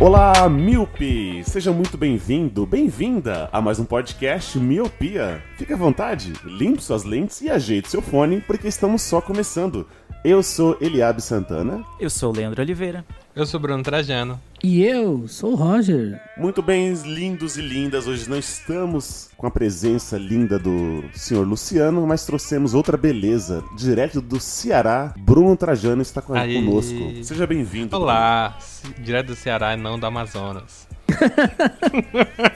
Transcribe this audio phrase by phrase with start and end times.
[0.00, 1.44] Olá, Miope!
[1.44, 5.42] Seja muito bem-vindo, bem-vinda a mais um podcast Miopia.
[5.58, 9.86] Fique à vontade, limpe suas lentes e ajeite seu fone, porque estamos só começando.
[10.24, 11.84] Eu sou Eliabe Santana.
[12.00, 13.04] Eu sou Leandro Oliveira.
[13.34, 14.40] Eu sou Bruno Trajano.
[14.62, 16.20] E eu sou o Roger.
[16.36, 22.04] Muito bem, lindos e lindas, hoje não estamos com a presença linda do senhor Luciano,
[22.06, 25.14] mas trouxemos outra beleza, direto do Ceará.
[25.16, 26.54] Bruno Trajano está com- Aí.
[26.54, 27.24] conosco.
[27.24, 27.96] Seja bem-vindo.
[27.96, 30.86] Olá, C- direto do Ceará e não do Amazonas.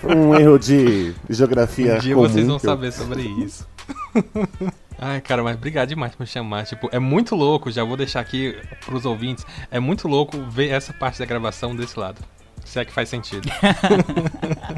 [0.01, 3.67] Foi um erro de geografia Um dia comum vocês vão eu- saber sobre isso.
[4.99, 6.65] Ai, cara, mas obrigado demais por me chamar.
[6.65, 10.93] Tipo, é muito louco, já vou deixar aqui pros ouvintes, é muito louco ver essa
[10.93, 12.21] parte da gravação desse lado.
[12.65, 13.49] Se é que faz sentido.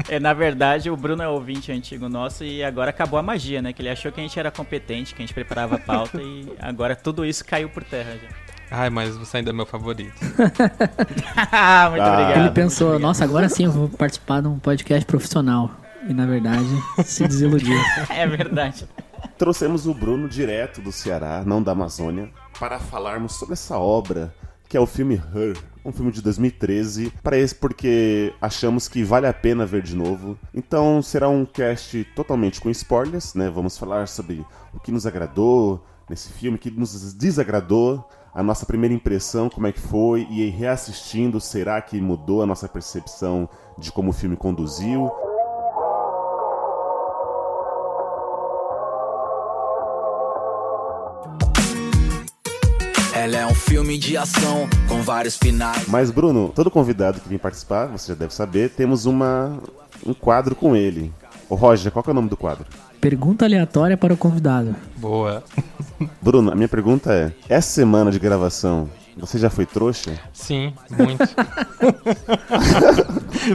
[0.09, 3.73] É, na verdade, o Bruno é ouvinte antigo nosso e agora acabou a magia, né?
[3.73, 6.47] Que ele achou que a gente era competente, que a gente preparava a pauta e
[6.59, 8.29] agora tudo isso caiu por terra já.
[8.71, 10.13] Ai, mas você ainda é meu favorito.
[10.21, 11.89] Muito Ah.
[11.89, 12.37] obrigado.
[12.39, 15.71] Ele pensou, nossa, agora sim eu vou participar de um podcast profissional.
[16.07, 16.67] E na verdade,
[17.03, 17.77] se desiludiu.
[18.09, 18.85] É verdade.
[19.37, 24.33] Trouxemos o Bruno direto do Ceará, não da Amazônia, para falarmos sobre essa obra
[24.67, 29.25] que é o filme Her, um filme de 2013, para esse porque achamos que vale
[29.25, 30.37] a pena ver de novo.
[30.53, 33.49] Então será um cast totalmente com spoilers, né?
[33.49, 38.65] Vamos falar sobre o que nos agradou nesse filme, o que nos desagradou, a nossa
[38.65, 43.91] primeira impressão, como é que foi, e reassistindo, será que mudou a nossa percepção de
[43.91, 45.09] como o filme conduziu?
[53.57, 55.87] Filme de ação com vários finais.
[55.87, 59.57] Mas, Bruno, todo convidado que vem participar, você já deve saber, temos uma,
[60.05, 61.11] um quadro com ele.
[61.49, 62.65] Ô Roger, qual que é o nome do quadro?
[62.99, 64.75] Pergunta aleatória para o convidado.
[64.97, 65.43] Boa.
[66.21, 70.19] Bruno, a minha pergunta é: essa semana de gravação, você já foi trouxa?
[70.33, 71.23] Sim, muito.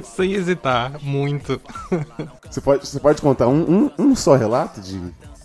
[0.16, 1.60] Sem hesitar, muito.
[2.50, 5.00] Você pode, você pode contar um, um, um só relato de.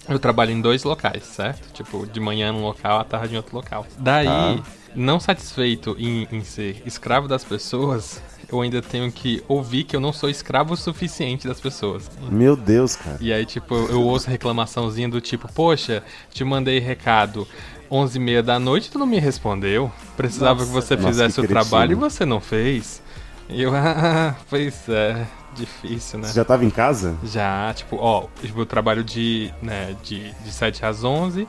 [0.09, 1.71] Eu trabalho em dois locais, certo?
[1.73, 3.85] Tipo, de manhã num local, à tarde em outro local.
[3.97, 4.57] Daí, Tá.
[4.95, 9.99] não satisfeito em, em ser escravo das pessoas, eu ainda tenho que ouvir que eu
[9.99, 12.09] não sou escravo o suficiente das pessoas.
[12.31, 13.17] Meu Deus, cara.
[13.19, 16.01] E aí, tipo, eu ouço reclamaçãozinha do tipo, poxa,
[16.31, 17.45] te mandei recado
[17.91, 19.91] 11 e meia da noite tu não me respondeu.
[20.15, 23.01] Precisava que você Nossa, fizesse que o trabalho e você não fez.
[23.49, 25.25] E eu, ah, pois é,
[25.57, 26.27] difícil, né?
[26.27, 27.15] Você já tava em casa?
[27.23, 31.47] Já, tipo, ó, tipo, eu trabalho de, né, de, de 7 às 11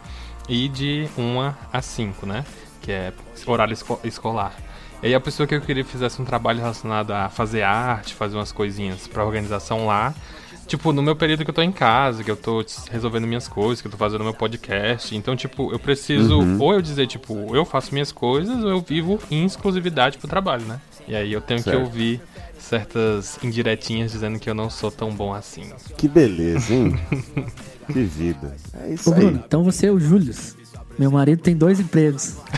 [0.48, 2.44] e de 1 às 5, né?
[2.80, 3.12] Que é
[3.46, 4.52] horário esco- escolar.
[5.02, 8.14] E aí a pessoa que eu queria que fizesse um trabalho relacionado a fazer arte,
[8.14, 10.12] fazer umas coisinhas pra organização lá.
[10.66, 13.80] Tipo, no meu período que eu tô em casa, que eu tô resolvendo minhas coisas,
[13.80, 15.16] que eu tô fazendo meu podcast.
[15.16, 19.19] Então, tipo, eu preciso ou eu dizer, tipo, eu faço minhas coisas ou eu vivo
[19.30, 20.78] em exclusividade pro trabalho, né?
[21.06, 21.75] E aí eu tenho Certo.
[21.76, 22.20] que ouvir
[22.69, 25.73] certas indiretinhas dizendo que eu não sou tão bom assim.
[25.97, 26.95] Que beleza, hein?
[27.91, 28.55] que vida.
[28.83, 29.21] É isso Ô aí.
[29.21, 30.55] Bruno, então você é o Július.
[30.99, 32.37] Meu marido tem dois empregos.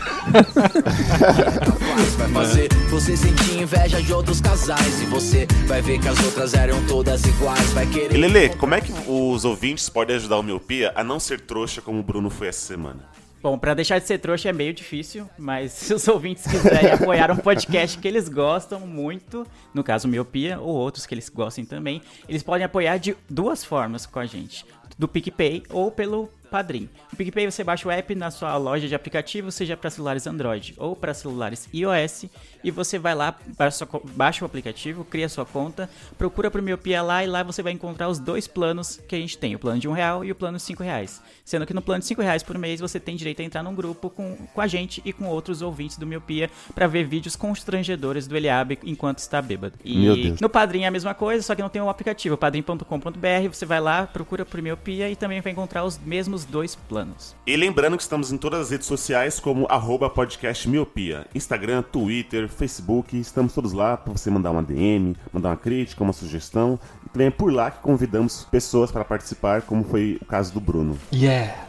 [2.17, 5.01] Vai fazer você sentir inveja de outros casais.
[5.01, 7.71] E você vai ver que as outras eram todas iguais.
[7.73, 8.17] Vai E querer.
[8.17, 11.99] Lele, como é que os ouvintes podem ajudar o Miopia a não ser trouxa como
[11.99, 13.01] o Bruno foi essa semana?
[13.41, 17.31] Bom, pra deixar de ser trouxa é meio difícil, mas se os ouvintes quiserem apoiar
[17.31, 22.01] um podcast que eles gostam muito, no caso Miopia, ou outros que eles gostem também,
[22.29, 24.63] eles podem apoiar de duas formas com a gente.
[24.97, 26.89] Do PicPay ou pelo Padrim.
[27.11, 30.75] O PicPay você baixa o app na sua loja de aplicativo, seja para celulares Android
[30.77, 32.25] ou para celulares iOS,
[32.63, 37.23] e você vai lá, baixa, baixa o aplicativo, cria sua conta, procura por Miopia lá
[37.23, 39.87] e lá você vai encontrar os dois planos que a gente tem, o plano de
[39.87, 41.21] um real e o plano de cinco reais.
[41.43, 43.75] Sendo que no plano de cinco reais por mês você tem direito a entrar num
[43.75, 48.27] grupo com, com a gente e com outros ouvintes do Miopia para ver vídeos constrangedores
[48.27, 49.75] do Eliabe enquanto está bêbado.
[49.83, 50.39] E Meu Deus.
[50.39, 53.79] no Padrim é a mesma coisa, só que não tem o aplicativo, padrim.com.br, você vai
[53.79, 57.35] lá, procura por Miopia e também vai encontrar os mesmos dois planos.
[57.45, 61.25] E lembrando que estamos em todas as redes sociais como arroba podcast miopia.
[61.33, 66.13] Instagram, Twitter, Facebook, estamos todos lá para você mandar uma DM, mandar uma crítica, uma
[66.13, 66.79] sugestão.
[67.05, 70.59] E também é por lá que convidamos pessoas para participar, como foi o caso do
[70.59, 70.97] Bruno.
[71.13, 71.67] Yeah!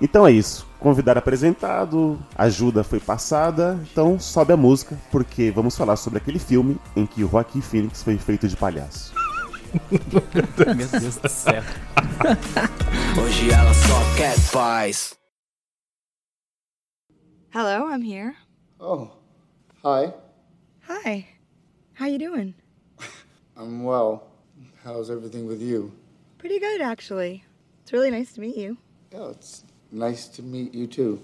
[0.00, 0.66] Então é isso.
[0.80, 6.76] Convidado apresentado, ajuda foi passada, então sobe a música, porque vamos falar sobre aquele filme
[6.96, 9.14] em que o Joaquim Phoenix foi feito de palhaço.
[9.90, 11.62] Meu Deus do céu.
[13.22, 15.14] Hoje ela só quer paz.
[17.54, 18.34] Hello, I'm here.
[18.80, 19.08] Oh,
[19.84, 20.12] hi.
[20.94, 21.26] Hi.
[21.94, 22.54] How you doing?
[23.56, 24.24] I'm well.
[24.84, 25.90] How's everything with you?
[26.36, 27.44] Pretty good, actually.
[27.82, 28.76] It's really nice to meet you.
[29.10, 31.22] Yeah, it's nice to meet you too.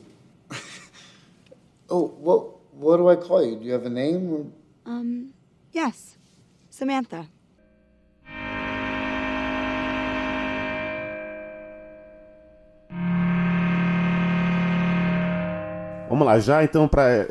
[1.91, 3.57] oh, what what do I call you?
[3.57, 4.33] Do you have a name?
[4.33, 4.47] Or...
[4.91, 5.35] Um,
[5.71, 6.17] yes.
[6.71, 7.29] Samantha.
[16.19, 17.29] Vamos lá, já então para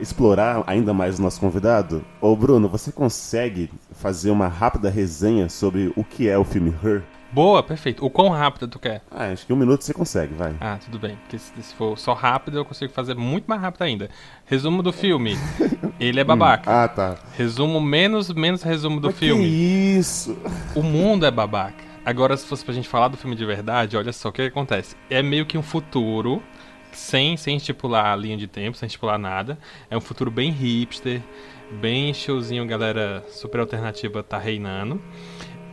[0.00, 2.02] explorar ainda mais o nosso convidado.
[2.18, 7.02] Ô Bruno, você consegue fazer uma rápida resenha sobre o que é o filme Her?
[7.30, 8.02] Boa, perfeito.
[8.02, 9.02] O quão rápido tu quer?
[9.10, 10.54] Ah, acho que um minuto você consegue, vai.
[10.62, 11.16] Ah, tudo bem.
[11.16, 14.08] Porque se, se for só rápido, eu consigo fazer muito mais rápido ainda.
[14.46, 15.36] Resumo do filme.
[16.00, 16.84] Ele é babaca.
[16.84, 17.16] Ah, tá.
[17.36, 19.42] Resumo menos, menos resumo do Mas filme.
[19.44, 20.38] Que isso?
[20.74, 21.92] O mundo é babaca.
[22.04, 24.96] Agora, se fosse pra gente falar do filme de verdade, olha só o que acontece.
[25.08, 26.42] É meio que um futuro,
[26.96, 29.58] sem, sem estipular a linha de tempo, sem estipular nada.
[29.90, 31.22] É um futuro bem hipster,
[31.70, 35.00] bem showzinho, galera super alternativa tá reinando.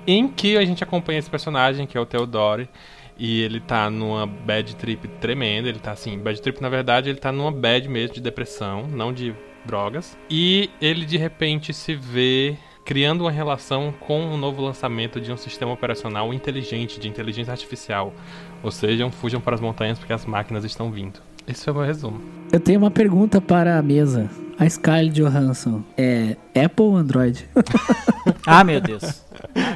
[0.07, 2.69] Em que a gente acompanha esse personagem, que é o Theodore,
[3.17, 5.67] e ele tá numa bad trip tremenda.
[5.67, 9.13] Ele tá assim, bad trip na verdade, ele tá numa bad mesmo de depressão, não
[9.13, 9.35] de
[9.65, 10.17] drogas.
[10.29, 15.37] E ele de repente se vê criando uma relação com um novo lançamento de um
[15.37, 18.13] sistema operacional inteligente, de inteligência artificial.
[18.61, 21.19] Ou seja, fujam para as montanhas porque as máquinas estão vindo.
[21.47, 22.21] Esse foi o meu resumo.
[22.51, 24.29] Eu tenho uma pergunta para a mesa.
[24.59, 27.47] A Scarlett Johansson é Apple ou Android?
[28.45, 29.23] ah, meu Deus.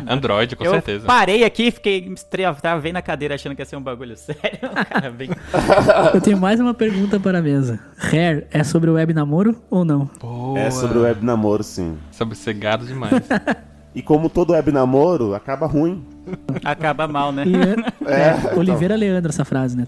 [0.05, 1.05] Android, com eu certeza.
[1.07, 2.13] Parei aqui, fiquei
[2.61, 4.59] tava vendo a cadeira achando que ia ser um bagulho sério.
[4.89, 5.29] Cara, bem...
[6.13, 7.79] eu tenho mais uma pergunta para a mesa.
[7.97, 10.09] Hair é sobre o web namoro ou não?
[10.19, 10.59] Boa.
[10.59, 11.97] É sobre o web namoro, sim.
[12.11, 13.13] Sobre ser gado demais.
[13.95, 16.03] E como todo web namoro, acaba ruim.
[16.63, 17.43] Acaba mal, né?
[17.45, 17.55] E,
[18.09, 19.87] é, é, Oliveira Leandro, essa frase, né?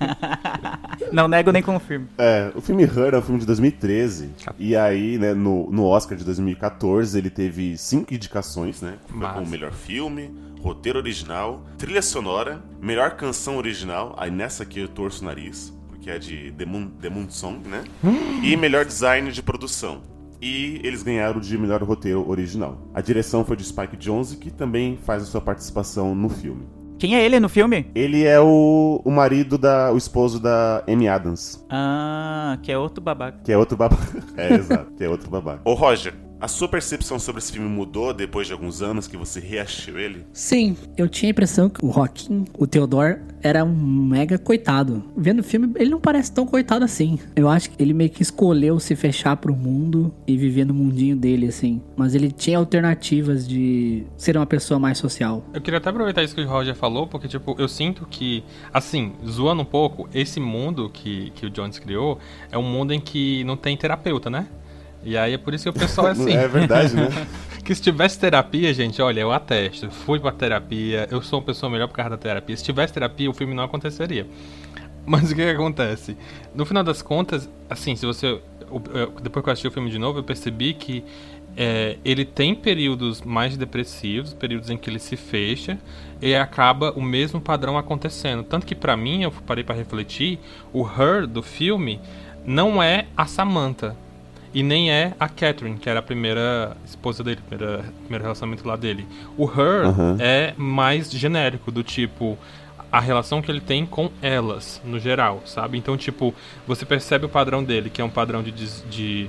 [1.12, 2.08] Não nego nem confirmo.
[2.18, 4.30] É, o filme Her é um filme de 2013.
[4.58, 8.94] E aí, né, no, no Oscar de 2014, ele teve cinco indicações, né?
[9.08, 9.46] Mas...
[9.46, 14.14] o melhor filme, roteiro original, trilha sonora, melhor canção original.
[14.18, 17.66] Aí nessa aqui eu torço o nariz, porque é de The Moon, The Moon Song,
[17.66, 17.84] né?
[18.42, 22.78] e melhor design de produção e eles ganharam de melhor roteiro original.
[22.94, 26.66] A direção foi de Spike Jonze, que também faz a sua participação no filme.
[26.98, 27.88] Quem é ele no filme?
[27.94, 29.92] Ele é o, o marido da.
[29.92, 31.64] o esposo da Amy Adams.
[31.70, 33.38] Ah, que é outro babaca.
[33.44, 34.18] Que é outro babaca.
[34.36, 35.60] É, exato, que é outro babaca.
[35.64, 39.40] Ô, Roger, a sua percepção sobre esse filme mudou depois de alguns anos que você
[39.40, 40.24] reassistiu ele?
[40.32, 45.04] Sim, eu tinha a impressão que o Joaquim, o Theodore, era um mega coitado.
[45.16, 47.18] Vendo o filme, ele não parece tão coitado assim.
[47.34, 51.16] Eu acho que ele meio que escolheu se fechar pro mundo e viver no mundinho
[51.16, 51.80] dele, assim.
[51.96, 55.44] Mas ele tinha alternativas de ser uma pessoa mais social.
[55.52, 59.12] Eu queria até aproveitar isso que o Roger falou, porque, tipo, eu sinto que, assim,
[59.26, 62.18] zoando um pouco, esse mundo que, que o Jones criou
[62.50, 64.46] é um mundo em que não tem terapeuta, né?
[65.02, 66.32] E aí é por isso que o pessoal é assim.
[66.32, 67.08] é verdade, né?
[67.64, 69.90] que se tivesse terapia, gente, olha, eu atesto.
[69.90, 72.56] Fui pra terapia, eu sou uma pessoa melhor por causa da terapia.
[72.56, 74.26] Se tivesse terapia, o filme não aconteceria.
[75.04, 76.16] Mas o que, que acontece?
[76.54, 78.40] No final das contas, assim, se você.
[79.22, 81.02] Depois que eu assisti o filme de novo, eu percebi que
[81.56, 85.78] é, ele tem períodos mais depressivos, períodos em que ele se fecha
[86.20, 88.42] e acaba o mesmo padrão acontecendo.
[88.42, 90.38] Tanto que para mim, eu parei para refletir,
[90.72, 92.00] o her do filme
[92.44, 93.96] não é a Samantha
[94.54, 98.76] e nem é a Catherine, que era a primeira esposa dele, primeira, primeiro relacionamento lá
[98.76, 99.06] dele.
[99.36, 100.16] O her Uhum.
[100.18, 102.38] é mais genérico, do tipo
[102.90, 105.76] a relação que ele tem com elas, no geral, sabe?
[105.76, 106.34] Então, tipo,
[106.66, 109.28] você percebe o padrão dele, que é um padrão de, de,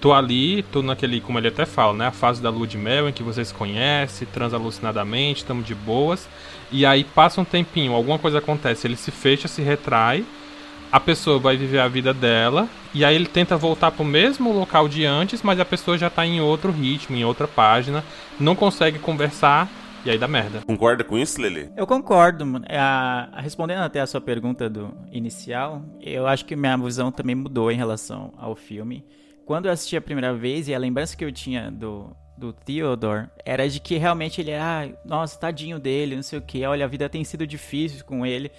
[0.00, 2.06] tô ali, tô naquele, como ele até fala, né?
[2.08, 5.74] A fase da lua de mel em que você se conhece, transa alucinadamente, estamos de
[5.74, 6.28] boas.
[6.72, 10.24] E aí passa um tempinho, alguma coisa acontece, ele se fecha, se retrai,
[10.96, 14.88] a pessoa vai viver a vida dela, e aí ele tenta voltar pro mesmo local
[14.88, 18.02] de antes, mas a pessoa já tá em outro ritmo, em outra página,
[18.40, 19.68] não consegue conversar,
[20.06, 20.62] e aí dá merda.
[20.66, 21.70] Concorda com isso, Lele?
[21.76, 22.64] Eu concordo, mano.
[22.66, 27.34] É, A, respondendo até a sua pergunta do inicial, eu acho que minha visão também
[27.34, 29.04] mudou em relação ao filme.
[29.44, 33.26] Quando eu assisti a primeira vez, e a lembrança que eu tinha do, do Theodore
[33.44, 36.86] era de que realmente ele era, ah, nossa, tadinho dele, não sei o que, olha,
[36.86, 38.50] a vida tem sido difícil com ele.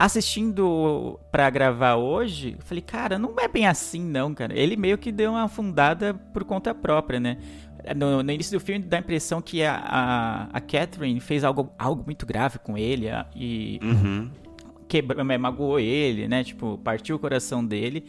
[0.00, 4.58] Assistindo pra gravar hoje, falei, cara, não é bem assim não, cara.
[4.58, 7.36] Ele meio que deu uma afundada por conta própria, né?
[7.94, 11.70] No, no início do filme dá a impressão que a, a, a Catherine fez algo,
[11.78, 14.30] algo muito grave com ele e Uhum.
[14.88, 16.44] quebrou, magoou ele, né?
[16.44, 18.06] Tipo, partiu o coração dele.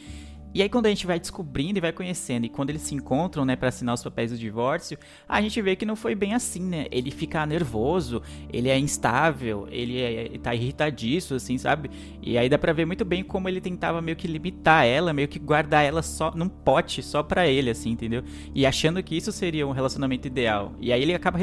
[0.53, 3.45] E aí quando a gente vai descobrindo e vai conhecendo, e quando eles se encontram,
[3.45, 6.61] né, para assinar os papéis do divórcio, a gente vê que não foi bem assim,
[6.61, 6.87] né?
[6.91, 11.89] Ele fica nervoso, ele é instável, ele é, tá irritadiço, assim, sabe?
[12.21, 15.27] E aí dá pra ver muito bem como ele tentava meio que limitar ela, meio
[15.27, 18.23] que guardar ela só num pote, só pra ele, assim, entendeu?
[18.53, 20.73] E achando que isso seria um relacionamento ideal.
[20.79, 21.39] E aí ele acaba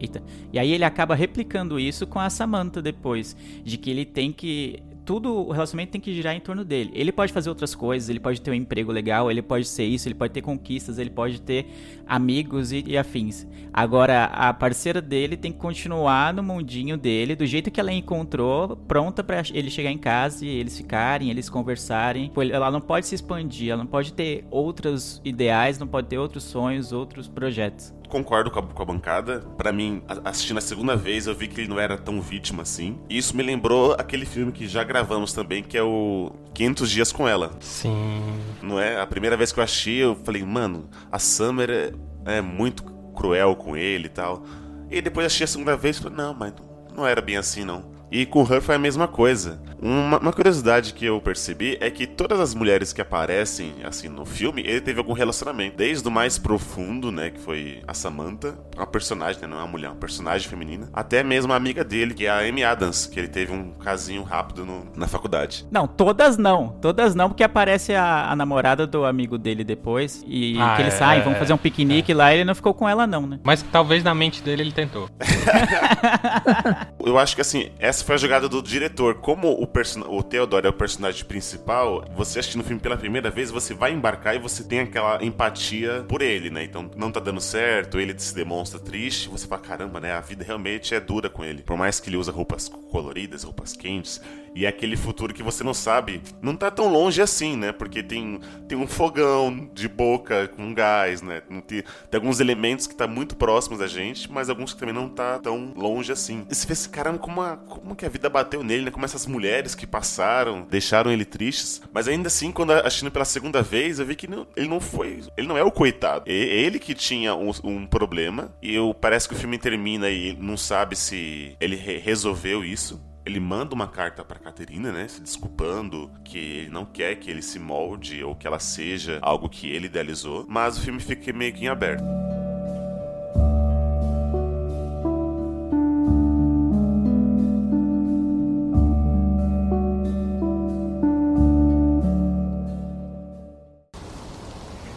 [0.00, 0.22] Eita.
[0.50, 4.82] E aí ele acaba replicando isso com a Samantha depois, de que ele tem que
[5.04, 6.90] tudo o relacionamento tem que girar em torno dele.
[6.94, 10.08] Ele pode fazer outras coisas, ele pode ter um emprego legal, ele pode ser isso,
[10.08, 11.66] ele pode ter conquistas, ele pode ter
[12.06, 13.46] amigos e, e afins.
[13.72, 18.76] Agora a parceira dele tem que continuar no mundinho dele, do jeito que ela encontrou,
[18.76, 22.30] pronta pra ele chegar em casa e eles ficarem, eles conversarem.
[22.52, 26.44] Ela não pode se expandir, ela não pode ter outros ideais, não pode ter outros
[26.44, 27.99] sonhos, outros projetos.
[28.10, 29.40] Concordo com a, com a bancada.
[29.56, 32.98] Pra mim, assistindo a segunda vez, eu vi que ele não era tão vítima assim.
[33.08, 37.12] E isso me lembrou aquele filme que já gravamos também, que é o 500 Dias
[37.12, 37.52] com Ela.
[37.60, 38.20] Sim.
[38.60, 39.00] Não é?
[39.00, 41.92] A primeira vez que eu achei, eu falei, mano, a Summer é,
[42.38, 42.82] é muito
[43.14, 44.42] cruel com ele e tal.
[44.90, 46.52] E depois achei a segunda vez e falei, não, mas
[46.94, 47.99] não era bem assim não.
[48.10, 49.60] E com Her foi a mesma coisa.
[49.80, 54.24] Uma, uma curiosidade que eu percebi é que todas as mulheres que aparecem assim no
[54.26, 55.76] filme, ele teve algum relacionamento.
[55.76, 59.68] Desde o mais profundo, né, que foi a Samantha, uma personagem, né, não é uma
[59.68, 63.18] mulher, uma personagem feminina, até mesmo a amiga dele, que é a Amy Adams, que
[63.18, 65.64] ele teve um casinho rápido no- na faculdade.
[65.70, 66.68] Não, todas não.
[66.80, 70.22] Todas não, porque aparece a, a namorada do amigo dele depois.
[70.26, 72.54] E Ah, que eles é, saem, vão é, fazer um piquenique lá e ele não
[72.54, 73.38] ficou com ela, não, né?
[73.44, 75.08] Mas talvez na mente dele ele tentou.
[77.04, 79.16] Eu acho que assim, essa foi a jogada do diretor.
[79.16, 83.50] Como o, o Theodore é o personagem principal, você assistindo o filme pela primeira vez,
[83.50, 86.64] você vai embarcar e você tem aquela empatia por ele, né?
[86.64, 90.12] Então não tá dando certo, ele se demonstra triste, você fala, caramba, né?
[90.12, 91.62] A vida realmente é dura com ele.
[91.62, 94.20] Por mais que ele usa roupas coloridas, roupas quentes,
[94.54, 97.72] e é aquele futuro que você não sabe, não tá tão longe assim, né?
[97.72, 101.40] Porque tem, tem um fogão de boca com gás, né?
[101.40, 105.08] Tem, tem alguns elementos que tá muito próximos da gente, mas alguns que também não
[105.08, 106.44] tá tão longe assim.
[106.50, 108.90] E você vê esse caramba, como, a, como que a vida bateu nele, né?
[108.90, 111.82] Como essas mulheres que passaram, deixaram ele tristes.
[111.92, 115.20] Mas ainda assim, quando assistindo pela segunda vez, eu vi que não- ele não foi.
[115.36, 116.24] Ele não é o coitado.
[116.26, 118.54] É ele que tinha um, um problema.
[118.62, 123.00] E eu, parece que o filme termina e não sabe se ele re- resolveu isso.
[123.26, 125.06] Ele manda uma carta pra Caterina, né?
[125.06, 129.48] Se desculpando que ele não quer que ele se molde ou que ela seja algo
[129.48, 130.46] que ele idealizou.
[130.48, 132.02] Mas o filme fica meio que em aberto.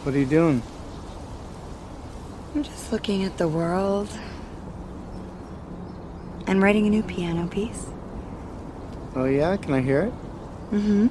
[0.04, 0.62] What are you doing?
[2.54, 4.08] I'm just looking at the world
[6.46, 7.86] and writing a new piano piece.
[9.16, 9.56] Oh, yeah?
[9.56, 10.12] Can I hear it?
[10.72, 11.08] Mm-hmm.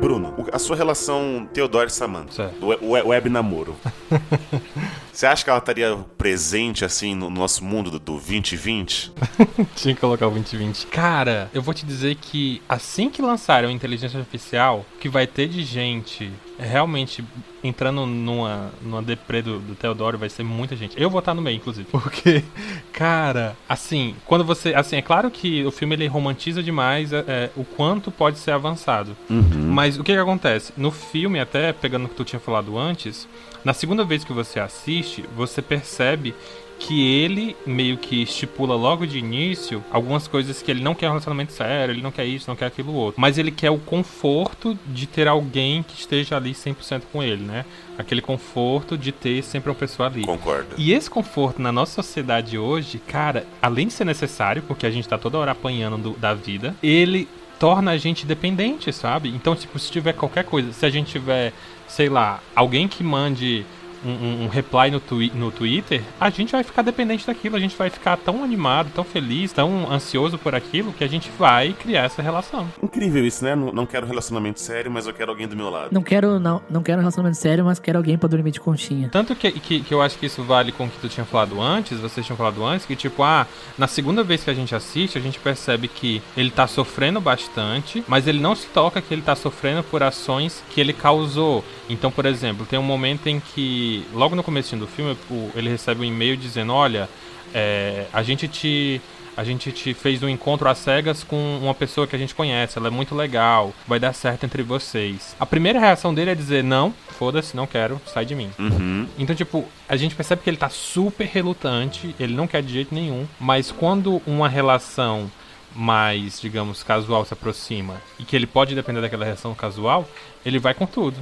[0.00, 3.76] Bruno, a sua relação Theodore e Samantha, o we- o we- web namoro.
[5.12, 9.12] Você acha que ela estaria presente assim no nosso mundo do, do 2020?
[9.74, 10.86] Tinha que colocar o 2020.
[10.86, 15.48] Cara, eu vou te dizer que assim que lançarem a inteligência artificial, que vai ter
[15.48, 17.24] de gente realmente
[17.62, 21.00] entrando numa, numa deprê do, do Teodoro, vai ser muita gente.
[21.00, 21.88] Eu vou estar no meio, inclusive.
[21.90, 22.44] Porque,
[22.92, 24.74] cara, assim, quando você.
[24.74, 28.52] Assim, é claro que o filme ele romantiza demais é, é, o quanto pode ser
[28.52, 29.16] avançado.
[29.28, 30.72] Mas o que, que acontece?
[30.76, 33.28] No filme, até pegando o que tu tinha falado antes,
[33.64, 36.34] na segunda vez que você assiste, você percebe
[36.78, 41.10] que ele meio que estipula logo de início algumas coisas que ele não quer um
[41.10, 43.20] relacionamento sério, ele não quer isso, não quer aquilo outro.
[43.20, 47.66] Mas ele quer o conforto de ter alguém que esteja ali 100% com ele, né?
[47.98, 50.22] Aquele conforto de ter sempre uma pessoa ali.
[50.24, 50.74] Concordo.
[50.78, 55.06] E esse conforto na nossa sociedade hoje, cara, além de ser necessário, porque a gente
[55.06, 59.28] tá toda hora apanhando do- da vida, ele torna a gente dependente, sabe?
[59.28, 61.52] Então, tipo, se tiver qualquer coisa, se a gente tiver,
[61.90, 63.66] sei lá, alguém que mande
[64.04, 67.76] um, um- reply no, twi no Twitter, a gente vai ficar dependente daquilo, a gente
[67.76, 72.04] vai ficar tão animado, tão feliz, tão ansioso por aquilo, que a gente vai criar
[72.04, 72.68] essa relação.
[72.82, 73.54] Incrível isso, né?
[73.54, 75.88] Não, não quero relacionamento sério, mas eu quero alguém do meu lado.
[75.92, 79.08] Não quero, não, não quero relacionamento sério, mas quero alguém pra dormir de conchinha.
[79.10, 81.60] Tanto que, que, que eu acho que isso vale com o que tu tinha falado
[81.60, 83.46] antes, vocês tinham falado antes, que tipo, ah,
[83.78, 88.02] na segunda vez que a gente assiste, a gente percebe que ele tá sofrendo bastante,
[88.06, 91.64] mas ele não se toca que ele tá sofrendo por ações que ele causou.
[91.88, 95.16] Então, por exemplo, tem um momento em que, logo no começo do filme,
[95.54, 97.08] ele recebe um e-mail dizendo, olha,
[97.54, 99.00] é, a gente te.
[99.36, 102.78] a gente te fez um encontro às cegas com uma pessoa que a gente conhece,
[102.78, 105.34] ela é muito legal, vai dar certo entre vocês.
[105.38, 108.50] A primeira reação dele é dizer, não, foda-se, não quero, sai de mim.
[108.58, 109.06] Uhum.
[109.18, 112.94] Então, tipo, a gente percebe que ele tá super relutante, ele não quer de jeito
[112.94, 115.30] nenhum, mas quando uma relação
[115.74, 120.08] mais, digamos, casual se aproxima e que ele pode depender daquela relação casual,
[120.44, 121.16] ele vai com tudo.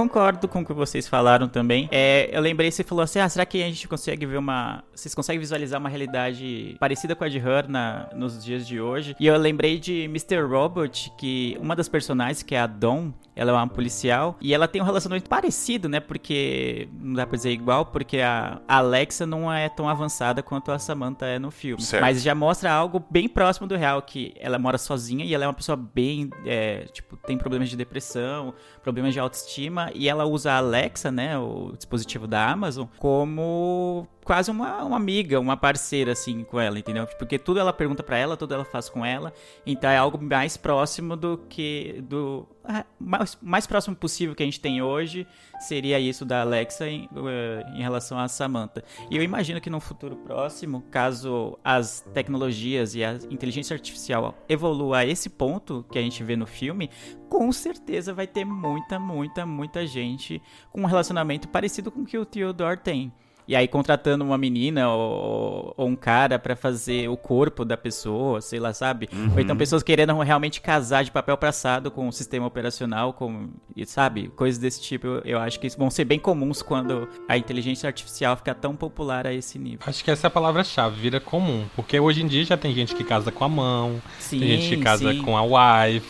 [0.00, 1.86] Concordo com o que vocês falaram também.
[1.92, 4.82] É, eu lembrei, você falou assim, ah, será que a gente consegue ver uma...
[4.94, 9.14] Vocês conseguem visualizar uma realidade parecida com a de Her na, nos dias de hoje?
[9.20, 10.40] E eu lembrei de Mr.
[10.40, 14.66] Robot, que uma das personagens, que é a Dawn, ela é uma policial, e ela
[14.66, 16.00] tem um relacionamento parecido, né?
[16.00, 20.78] Porque, não dá pra dizer igual, porque a Alexa não é tão avançada quanto a
[20.78, 21.82] Samantha é no filme.
[21.82, 22.02] Certo.
[22.02, 25.46] Mas já mostra algo bem próximo do real, que ela mora sozinha e ela é
[25.46, 30.52] uma pessoa bem, é, tipo, tem problemas de depressão, problemas de autoestima, e ela usa
[30.52, 36.44] a Alexa, né, o dispositivo da Amazon, como quase uma, uma amiga, uma parceira, assim,
[36.44, 37.04] com ela, entendeu?
[37.18, 39.32] Porque tudo ela pergunta pra ela, tudo ela faz com ela,
[39.66, 44.46] então é algo mais próximo do que, do, ah, mais, mais próximo possível que a
[44.46, 45.26] gente tem hoje,
[45.58, 48.84] seria isso da Alexa em, eh, em relação à Samantha.
[49.10, 54.98] E eu imagino que no futuro próximo, caso as tecnologias e a inteligência artificial evolua
[54.98, 56.88] a esse ponto que a gente vê no filme,
[57.28, 62.16] com certeza vai ter muita, muita, muita gente com um relacionamento parecido com o que
[62.16, 63.12] o Theodore tem.
[63.46, 68.40] E aí contratando uma menina ou, ou um cara pra fazer o corpo da pessoa,
[68.40, 69.08] sei lá, sabe?
[69.12, 69.32] Uhum.
[69.34, 73.84] Ou então pessoas querendo realmente casar de papel passado com o sistema operacional, com, e,
[73.86, 74.28] sabe?
[74.36, 77.86] Coisas desse tipo, eu, eu acho que isso vão ser bem comuns quando a inteligência
[77.86, 79.80] artificial ficar tão popular a esse nível.
[79.86, 81.64] Acho que essa é a palavra-chave, vira comum.
[81.74, 84.76] Porque hoje em dia já tem gente que casa com a mão, Sim, tem gente
[84.76, 85.22] que casa sim.
[85.22, 86.06] com a wife.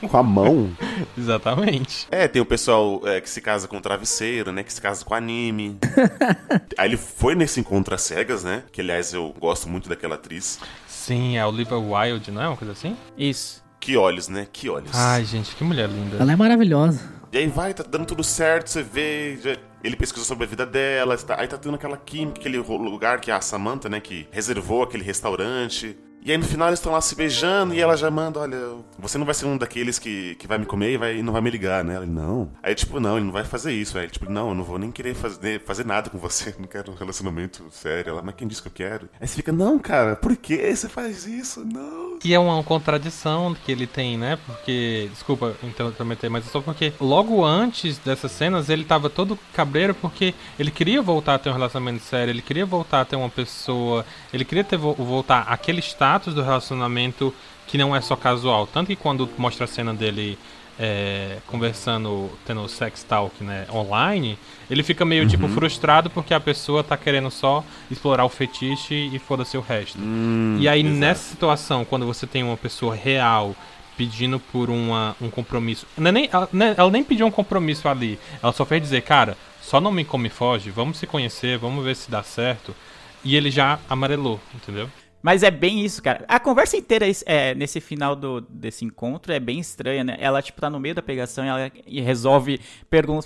[0.08, 0.70] Com a mão?
[1.16, 2.06] Exatamente.
[2.10, 4.62] É, tem o pessoal é, que se casa com travesseiro, né?
[4.62, 5.78] Que se casa com anime.
[6.78, 8.62] Aí ele foi nesse encontro às cegas, né?
[8.72, 10.58] Que aliás eu gosto muito daquela atriz.
[10.86, 12.96] Sim, é a Olivia Wilde, não é uma coisa assim?
[13.16, 13.62] Isso.
[13.80, 14.46] Que olhos, né?
[14.50, 14.90] Que olhos.
[14.94, 16.16] Ai, gente, que mulher linda.
[16.18, 17.00] Ela é maravilhosa.
[17.32, 19.36] E aí vai, tá dando tudo certo, você vê.
[19.42, 23.20] já- Ele pesquisou sobre a vida dela, está- aí tá tendo aquela química, aquele lugar
[23.20, 25.94] que é a Samantha, né, que reservou aquele restaurante.
[26.22, 28.58] E aí no final eles estão lá se beijando e ela já manda, olha,
[28.98, 31.34] você não vai ser um daqueles que, que vai me comer e, vai, e não
[31.34, 31.96] vai me ligar, né?
[31.96, 32.50] Ela, não.
[32.62, 33.98] Aí tipo, não, ele não vai fazer isso.
[33.98, 36.90] Aí tipo, não, eu não vou nem querer fazer, fazer nada com você, não quero
[36.92, 38.08] um relacionamento sério.
[38.10, 39.08] Ela, mas quem disse que eu quero?
[39.20, 41.62] Aí você fica, não, cara, por que você faz isso?
[41.62, 42.18] Não.
[42.24, 44.38] E é uma contradição que ele tem, né?
[44.46, 49.94] Porque, desculpa intrometer, mas é só porque logo antes dessas cenas ele tava todo cabreiro
[49.94, 53.28] porque ele queria voltar a ter um relacionamento sério, ele queria voltar a ter uma
[53.28, 57.34] pessoa, ele queria ter vo- voltar aquele status do relacionamento
[57.66, 58.66] que não é só casual.
[58.66, 60.38] Tanto que quando mostra a cena dele
[60.78, 64.38] é, conversando, tendo sex talk né, online,
[64.70, 69.18] ele fica meio tipo frustrado porque a pessoa tá querendo só explorar o fetiche e
[69.18, 69.98] foda-se o resto.
[69.98, 70.94] Hum, E aí, exato.
[70.96, 73.56] nessa situação, quando você tem uma pessoa real
[73.96, 75.86] pedindo por uma, um compromisso.
[75.96, 78.18] Não é nem, ela, né, ela nem pediu um compromisso ali.
[78.42, 81.84] Ela só fez dizer, cara, só não me come e foge, vamos se conhecer, vamos
[81.84, 82.74] ver se dá certo.
[83.22, 84.90] E ele já amarelou, entendeu?
[85.24, 86.22] Mas é bem isso, cara.
[86.28, 90.18] A conversa inteira é, nesse final do, desse encontro é bem estranha, né?
[90.20, 92.60] Ela, tipo, tá no meio da pegação e ela e resolve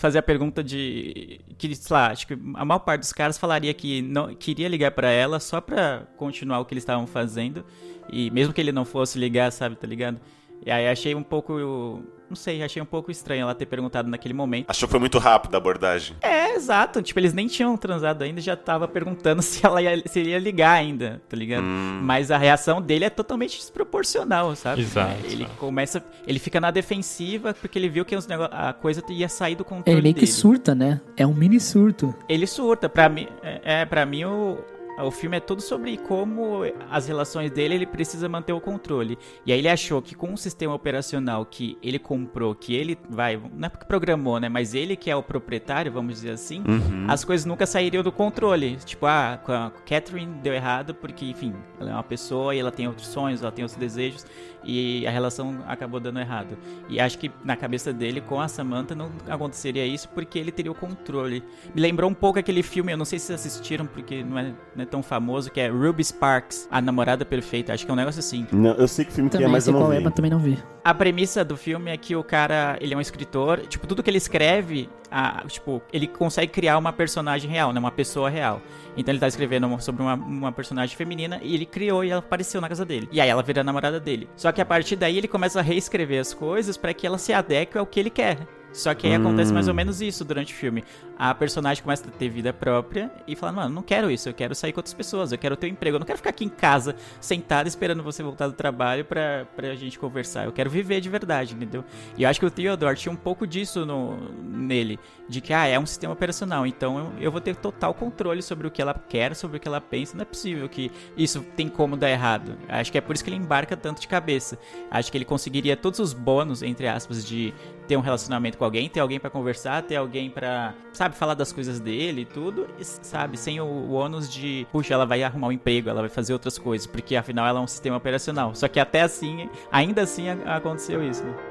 [0.01, 1.41] fazer a pergunta de.
[1.59, 4.93] Que, sei lá, acho que a maior parte dos caras falaria que não queria ligar
[4.93, 7.65] pra ela só pra continuar o que eles estavam fazendo.
[8.13, 10.21] E mesmo que ele não fosse ligar, sabe, tá ligado?
[10.65, 12.01] E aí achei um pouco.
[12.29, 14.67] Não sei, achei um pouco estranho ela ter perguntado naquele momento.
[14.69, 16.17] Achou que foi muito rápido a abordagem.
[16.21, 17.01] É, exato.
[17.03, 20.31] Tipo, eles nem tinham transado ainda e já tava perguntando se ela ia, se ele
[20.31, 21.63] ia ligar ainda, tá ligado?
[21.65, 22.01] Hum.
[22.03, 24.83] Mas a reação dele é totalmente desproporcional, sabe?
[24.83, 25.15] Exato.
[25.25, 26.05] Ele começa.
[26.27, 29.65] Ele fica na defensiva porque ele viu que os nego- a coisa ia sair do
[29.65, 30.33] controle Ele meio que dele.
[30.33, 31.01] surta, né?
[31.17, 32.15] É um mini surto.
[32.29, 32.89] Ele surta.
[32.89, 34.59] Pra mim, é, é, pra mim o.
[35.05, 39.19] O filme é tudo sobre como as relações dele ele precisa manter o controle.
[39.47, 43.37] E aí ele achou que com um sistema operacional que ele comprou, que ele vai,
[43.55, 47.07] não é porque programou, né, mas ele que é o proprietário, vamos dizer assim, Uhum.
[47.09, 48.77] as coisas nunca sairiam do controle.
[48.85, 52.73] Tipo, ah, com a Catherine deu errado porque, enfim, ela é uma pessoa e ela
[52.73, 54.27] tem outros sonhos, ela tem outros desejos
[54.65, 56.57] e a relação acabou dando errado.
[56.89, 60.71] E acho que na cabeça dele com a Samantha não aconteceria isso porque ele teria
[60.71, 61.43] o controle.
[61.75, 64.55] Me lembrou um pouco aquele filme, eu não sei se vocês assistiram porque não é,
[64.75, 67.73] não é tão famoso, que é Ruby Sparks, A Namorada Perfeita.
[67.73, 68.47] Acho que é um negócio assim.
[68.53, 70.05] Não, eu sei que filme que é, Também mas eu não qual é, vi.
[70.05, 70.59] mas também não vi.
[70.85, 74.09] A premissa do filme é que o cara, ele é um escritor, tipo, tudo que
[74.09, 78.61] ele escreve, a- tipo, ele consegue criar uma personagem real, né, uma pessoa real.
[78.97, 82.61] Então ele tá escrevendo sobre uma, uma personagem feminina e ele criou e ela apareceu
[82.61, 83.09] na casa dele.
[83.13, 84.29] E aí ela vira a namorada dele.
[84.37, 87.33] Só que a partir daí ele começa a reescrever as coisas pra que ela se
[87.33, 88.39] adeque ao que ele quer.
[88.73, 89.77] Só que aí acontece mais ou Hum.
[89.77, 90.85] menos isso durante o filme.
[91.19, 94.55] A personagem começa a ter vida própria e fala, mano, não quero isso, eu quero
[94.55, 96.49] sair com outras pessoas, eu quero ter um emprego, eu não quero ficar aqui em
[96.49, 100.45] casa, sentado esperando você voltar do trabalho pra, pra gente conversar.
[100.45, 101.85] Eu quero viver de verdade, entendeu?
[102.17, 105.67] E eu acho que o Theodore tinha um pouco disso no, nele, de que, ah,
[105.67, 108.95] é um sistema operacional, então eu, eu vou ter total controle sobre o que ela
[108.95, 112.57] quer, sobre o que ela pensa, não é possível que isso tem como dar errado.
[112.69, 114.59] Acho que é por isso que ele embarca tanto de cabeça.
[114.91, 117.53] Acho que ele conseguiria todos os bônus, entre aspas, de
[117.87, 121.53] ter um relacionamento com alguém, ter alguém pra conversar, ter alguém pra, sabe, falar das
[121.53, 125.49] coisas dele e tudo, e, sabe, sem o, o ônus de, puxa, ela vai arrumar
[125.49, 128.55] um emprego, ela vai fazer outras coisas, porque afinal ela é um sistema operacional.
[128.55, 131.48] Só que até assim, ainda assim aconteceu isso, né?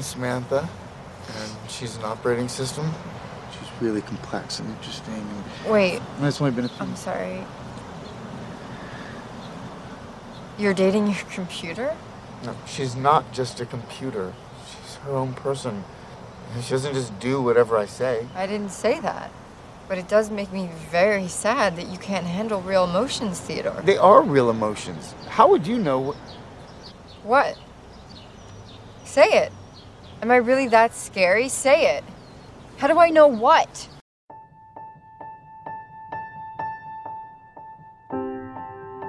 [0.00, 0.68] Name's Samantha,
[1.28, 2.90] and she's an operating system.
[3.52, 5.12] She's really complex and interesting.
[5.12, 6.86] And Wait, and it's only been a few.
[6.86, 7.44] I'm sorry.
[10.58, 11.94] You're dating your computer?
[12.44, 14.32] No, she's not just a computer.
[14.70, 15.84] She's her own person.
[16.62, 18.26] She doesn't just do whatever I say.
[18.34, 19.30] I didn't say that.
[19.86, 23.82] But it does make me very sad that you can't handle real emotions, Theodore.
[23.84, 25.14] They are real emotions.
[25.28, 26.00] How would you know?
[26.00, 26.16] What...
[27.22, 27.58] What?
[29.04, 29.52] Say it.
[30.22, 31.48] Am I really that scary?
[31.48, 32.04] Say it.
[32.78, 33.88] How do I know what?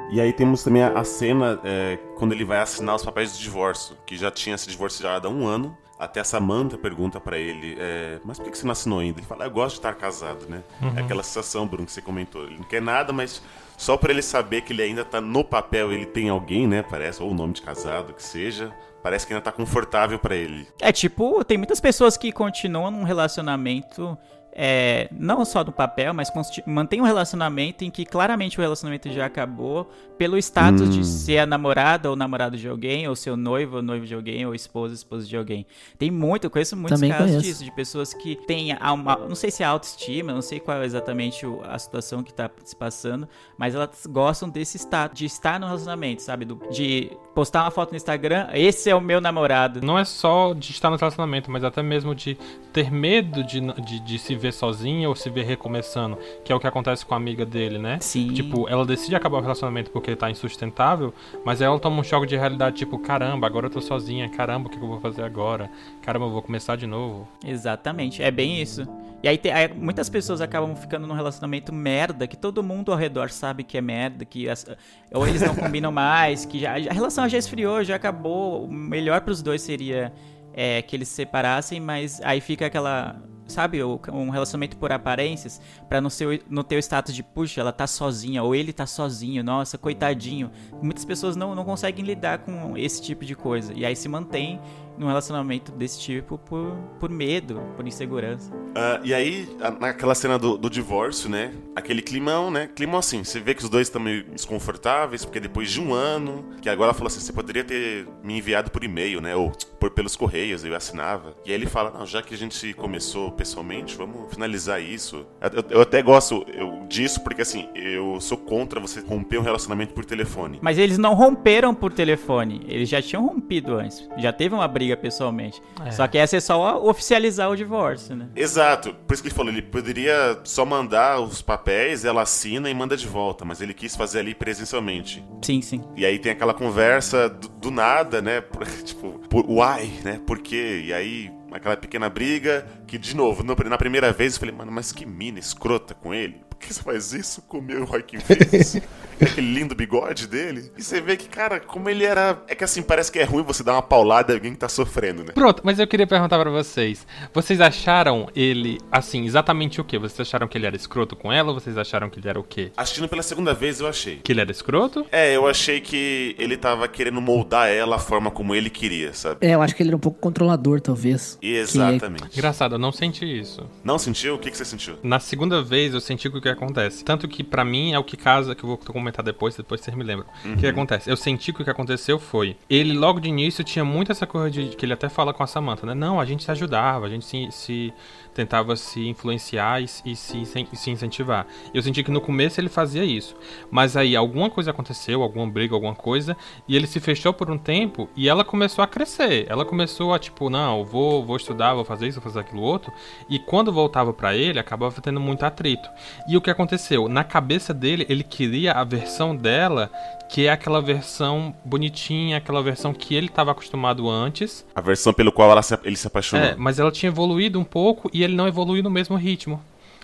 [0.10, 3.98] E aí temos também a, cena é, quando ele vai assinar os papéis de divórcio,
[4.06, 5.78] que já tinha se divorciado há um ano.
[5.98, 9.20] Até a Samantha pergunta pra ele, é, mas por que você não assinou ainda?
[9.20, 10.64] Ele fala, "Ah, eu gosto de estar casado, né?
[10.82, 10.98] Uhum.
[10.98, 12.44] É aquela sensação, Bruno, que você comentou.
[12.46, 13.42] Ele não quer nada, mas
[13.78, 16.84] só pra ele saber que ele ainda tá no papel, ele tem alguém, né?
[16.84, 18.74] Parece, ou o nome de casado, que seja.
[19.02, 20.68] Parece que ainda tá confortável pra ele.
[20.80, 24.18] É tipo, tem muitas pessoas que continuam num relacionamento,
[24.54, 26.30] é, não só no papel, mas
[26.66, 30.90] mantém um relacionamento em que claramente o relacionamento já acabou pelo status Hum.
[30.92, 34.46] de ser a namorada ou namorado de alguém, ou seu noivo ou noivo de alguém,
[34.46, 35.66] ou esposa esposa de alguém.
[35.98, 37.44] Tem muito, eu conheço muitos Também casos conheço.
[37.48, 40.86] disso, de pessoas que têm, uma, não sei se é autoestima, não sei qual é
[40.86, 45.66] exatamente a situação que tá se passando, mas elas gostam desse status, de estar no
[45.66, 46.46] relacionamento, sabe?
[46.46, 49.82] Do- de postar uma foto no Instagram, esse é o meu namorado.
[49.82, 52.38] Não é só de estar no relacionamento, mas até mesmo de
[52.74, 56.60] ter medo de, de, de se ver sozinha ou se ver recomeçando, que é o
[56.60, 57.98] que acontece com a amiga dele, né?
[58.02, 58.34] Sim.
[58.34, 61.14] Tipo, ela decide acabar o relacionamento porque tá insustentável,
[61.46, 64.68] mas aí ela toma um choque de realidade, tipo, caramba, agora eu tô sozinha, caramba,
[64.68, 65.70] o que eu vou fazer agora?
[66.02, 67.28] Caramba, eu vou começar de novo.
[67.46, 68.88] Exatamente, é bem isso.
[69.24, 73.30] E aí, aí muitas pessoas acabam ficando num relacionamento merda, que todo mundo ao redor
[73.30, 74.66] sabe que é merda, que as-
[75.14, 78.66] ou eles não combinam mais, que já, a relação já esfriou, já acabou.
[78.66, 80.12] O melhor pros dois seria
[80.54, 83.22] é, que eles se separassem, mas aí fica aquela.
[83.48, 85.60] Sabe, um relacionamento por aparências,
[85.90, 88.72] pra não, ser, o- não ter o status de, puxa, ela tá sozinha, ou ele
[88.72, 90.50] tá sozinho, nossa, coitadinho.
[90.82, 93.74] Muitas pessoas não, não conseguem lidar com esse tipo de coisa.
[93.74, 94.58] E aí se mantém
[95.02, 98.52] num relacionamento desse tipo por, por medo, por insegurança.
[98.76, 101.52] Ah, e aí, naquela cena do, do divórcio, né?
[101.76, 102.70] Aquele climão, né?
[102.74, 106.46] Climão assim, você vê que os dois estão meio desconfortáveis, porque depois de um ano,
[106.62, 109.36] que agora ela falou assim, você poderia ter me enviado por e-mail, né?
[109.36, 111.36] Ou por pelos correios, eu assinava.
[111.44, 115.26] E aí ele fala, não, já que a gente começou pessoalmente, vamos finalizar isso.
[115.42, 119.94] Eu, eu até gosto eu- disso, porque assim, eu sou contra você romper um relacionamento
[119.96, 120.60] por telefone.
[120.62, 124.08] Mas eles não romperam por telefone, eles já tinham rompido antes.
[124.18, 125.62] Já teve uma briga pessoalmente.
[125.86, 125.92] É.
[125.92, 128.28] Só que essa é só oficializar o divórcio, né?
[128.36, 132.74] Exato, por isso que ele falou, ele poderia só mandar os papéis, ela assina e
[132.74, 135.24] manda de volta, mas ele quis fazer ali presencialmente.
[135.42, 135.84] Sim, sim.
[135.96, 138.42] E aí tem aquela conversa do, do nada, né?
[138.52, 140.20] Por- tipo, por, why, né?
[140.26, 140.84] Por quê?
[140.86, 144.72] E aí aquela pequena briga que, de novo, no- na primeira vez eu falei, mano,
[144.72, 146.42] mas que mina escrota com ele.
[146.62, 148.78] Que você faz isso com o meu Joaquim Phoenix?
[149.22, 150.72] Aquele lindo bigode dele.
[150.76, 152.42] E você vê que, cara, como ele era...
[152.48, 154.70] É que assim, parece que é ruim você dar uma paulada em alguém que tá
[154.70, 155.32] sofrendo, né?
[155.34, 157.06] Pronto, mas eu queria perguntar pra vocês.
[157.34, 160.00] Vocês acharam ele, assim, exatamente o quê?
[160.00, 162.44] Vocês acharam que ele era escroto com ela ou vocês acharam que ele era o
[162.44, 162.72] quê?
[162.76, 164.18] Assistindo pela segunda vez eu achei.
[164.18, 165.06] Que ele era escroto?
[165.12, 169.46] É, eu achei que ele tava querendo moldar ela a forma como ele queria, sabe?
[169.46, 171.38] É, eu acho que ele era um pouco controlador, talvez.
[171.42, 172.38] Exatamente.
[172.38, 173.70] Engraçado, eu não senti isso.
[173.84, 174.36] Não sentiu?
[174.36, 174.98] O que, que você sentiu?
[175.04, 177.04] Na segunda vez eu senti o que acontece.
[177.04, 179.96] Tanto que pra mim é o que casa, que eu vou comentar depois, depois vocês
[179.96, 180.28] me lembram.
[180.46, 180.72] O que Uhum.
[180.72, 181.10] acontece?
[181.10, 182.56] Eu senti que o que aconteceu foi.
[182.70, 185.48] Ele logo de início tinha muito essa coisa de que ele até fala com a
[185.48, 185.94] Samantha, né?
[185.94, 187.48] Não, a gente se ajudava, a gente se.
[187.52, 187.94] se-
[188.34, 190.42] tentava se influenciar e, e se,
[190.72, 191.46] e se incentivar.
[191.74, 193.36] Eu senti que no começo ele fazia isso.
[193.70, 196.36] Mas aí alguma coisa aconteceu, alguma briga, alguma coisa,
[196.68, 199.46] e ele se fechou por um tempo e ela começou a crescer.
[199.50, 202.92] Ela começou a tipo, não, vou, vou estudar, vou fazer isso, vou fazer aquilo outro.
[203.30, 205.90] E quando voltava pra ele, acabava tendo muito atrito.
[206.28, 207.08] E o que aconteceu?
[207.08, 209.92] Na cabeça dele, ele queria a versão dela,
[210.32, 214.66] que é aquela versão bonitinha, aquela versão que ele estava acostumado antes.
[214.74, 216.46] A versão pelo qual ela se- ele se apaixonou.
[216.46, 219.62] É, mas ela tinha evoluído um pouco e ele não evoluiu no mesmo ritmo.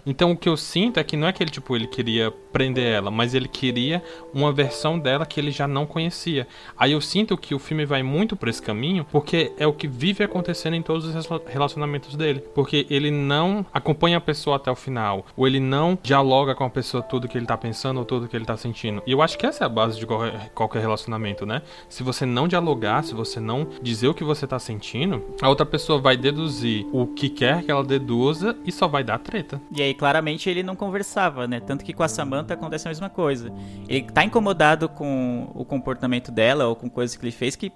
[0.07, 2.85] Então o que eu sinto é que não é que ele, tipo, ele queria prender
[2.91, 4.01] ela, mas ele queria
[4.33, 6.47] uma versão dela que ele já não conhecia.
[6.77, 9.87] Aí eu sinto que o filme vai muito por esse caminho, porque é o que
[9.87, 12.39] vive acontecendo em todos os rela- relacionamentos dele.
[12.55, 16.69] Porque ele não acompanha a pessoa até o final, ou ele não dialoga com a
[16.69, 19.03] pessoa tudo que ele tá pensando ou tudo que ele tá sentindo.
[19.05, 20.07] E eu acho que essa é a base de
[20.55, 21.61] qualquer relacionamento, né?
[21.89, 25.65] Se você não dialogar, se você não dizer o que você tá sentindo, a outra
[25.65, 29.61] pessoa vai deduzir o que quer que ela deduza e só vai dar treta.
[29.75, 31.59] E aí, claramente, ele não conversava, né?
[31.59, 33.51] Tanto que com a Samantha acontece a mesma coisa.
[33.87, 37.71] Ele tá incomodado com o comportamento dela ou com coisas que ele fez que.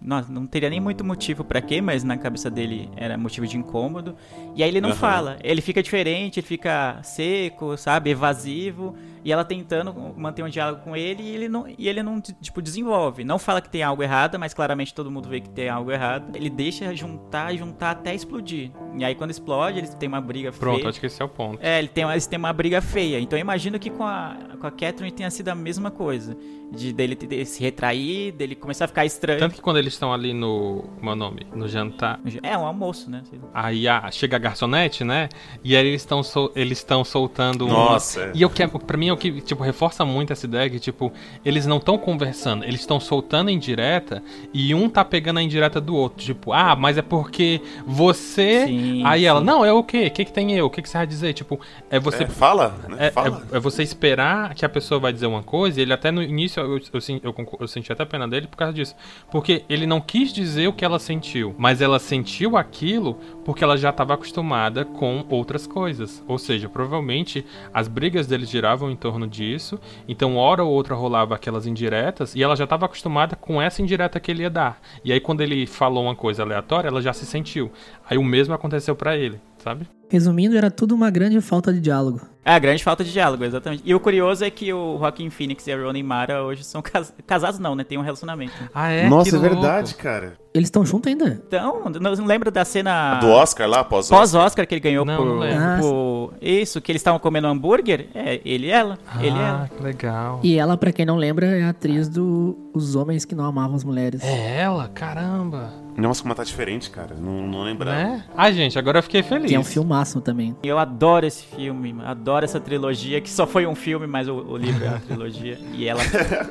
[0.00, 3.56] Nossa, não teria nem muito motivo pra quê, mas na cabeça dele era motivo de
[3.56, 4.14] incômodo.
[4.54, 4.98] E aí ele não Aham.
[4.98, 5.38] fala.
[5.42, 8.10] Ele fica diferente, ele fica seco, sabe?
[8.10, 8.94] Evasivo.
[9.26, 12.62] E ela tentando manter um diálogo com ele e ele não, e ele não tipo,
[12.62, 13.24] desenvolve.
[13.24, 16.36] Não fala que tem algo errado, mas claramente todo mundo vê que tem algo errado.
[16.36, 18.70] Ele deixa juntar juntar até explodir.
[18.96, 20.88] E aí quando explode, eles têm uma briga Pronto, feia.
[20.90, 21.58] acho que esse é o ponto.
[21.60, 23.18] É, ele tem, uma- eles têm uma briga feia.
[23.18, 26.36] Então eu imagino que com a, com a Catherine tenha sido a mesma coisa.
[26.72, 29.38] De dele ter- se retrair, dele começar a ficar estranho.
[29.38, 30.84] Tanto que quando eles estão ali no.
[31.00, 31.46] Meu nome?
[31.54, 32.18] No jantar.
[32.42, 33.22] É, um almoço, né?
[33.54, 35.28] Aí a- chega a garçonete, né?
[35.62, 38.32] E aí eles estão sol- eles estão soltando Nossa, é.
[38.34, 41.12] E eu quero, pra mim é o que tipo reforça muito essa ideia que tipo
[41.44, 44.20] eles não estão conversando, eles estão soltando a indireta
[44.52, 49.02] e um tá pegando a indireta do outro, tipo, ah, mas é porque você Sim,
[49.04, 49.26] Aí sim.
[49.26, 50.06] ela, não, é o quê?
[50.06, 50.66] O que que tem eu?
[50.66, 51.32] O que que você vai dizer?
[51.32, 52.96] Tipo, é você É, fala, né?
[53.06, 53.42] É, Fala.
[53.52, 56.22] é- é você esperar que a pessoa vai dizer uma coisa, e ele até no
[56.22, 58.94] início eu, eu, eu, concor- eu senti até pena dele por causa disso.
[59.30, 63.14] Porque ele não quis dizer o que ela sentiu, mas ela sentiu aquilo
[63.44, 66.22] porque ela já estava acostumada com outras coisas.
[66.26, 71.34] Ou seja, provavelmente as brigas deles giravam em torno disso, então hora ou outra rolava
[71.34, 74.80] aquelas indiretas, e ela já estava acostumada com essa indireta que ele ia dar.
[75.04, 77.70] E aí quando ele falou uma coisa aleatória, ela já se sentiu.
[78.08, 79.86] Aí o mesmo aconteceu pra ele, sabe?
[80.08, 82.20] Resumindo, era tudo uma grande falta de diálogo.
[82.46, 83.82] É, a grande falta de diálogo, exatamente.
[83.84, 87.12] E o curioso é que o Joaquin Phoenix e a Rooney Mara hoje são cas-
[87.26, 87.82] casados, não, né?
[87.82, 88.52] Tem um relacionamento.
[88.72, 89.08] Ah, é?
[89.08, 89.54] Nossa, Que é louco.
[89.56, 90.34] verdade, cara.
[90.54, 91.42] Eles estão juntos ainda?
[91.46, 93.16] Então, não, lembra da cena...
[93.16, 94.18] Do Oscar lá, pós-Oscar?
[94.20, 95.80] Pós-Oscar que ele ganhou Não, por, não lembro.
[95.82, 98.08] por- Isso, que eles estavam comendo hambúrguer.
[98.14, 98.96] É, ele e ela.
[99.20, 99.64] ele e ela.
[99.70, 100.40] Ah, que legal.
[100.42, 103.74] E ela, pra quem não lembra, é a atriz do Os Homens que Não Amavam
[103.76, 104.22] as Mulheres.
[104.24, 104.88] É ela?
[104.94, 105.72] Caramba.
[105.96, 107.14] Nossa, como ela tá diferente, cara.
[107.18, 107.96] Não, não lembrava.
[107.96, 108.24] Né?
[108.36, 109.48] Ah, gente, agora eu fiquei feliz.
[109.48, 110.54] Que é um filmaço também.
[110.62, 114.56] Eu adoro esse filme, adoro essa trilogia, que só foi um filme, mas o, o
[114.56, 115.58] livro é uma trilogia.
[115.72, 116.00] E ela,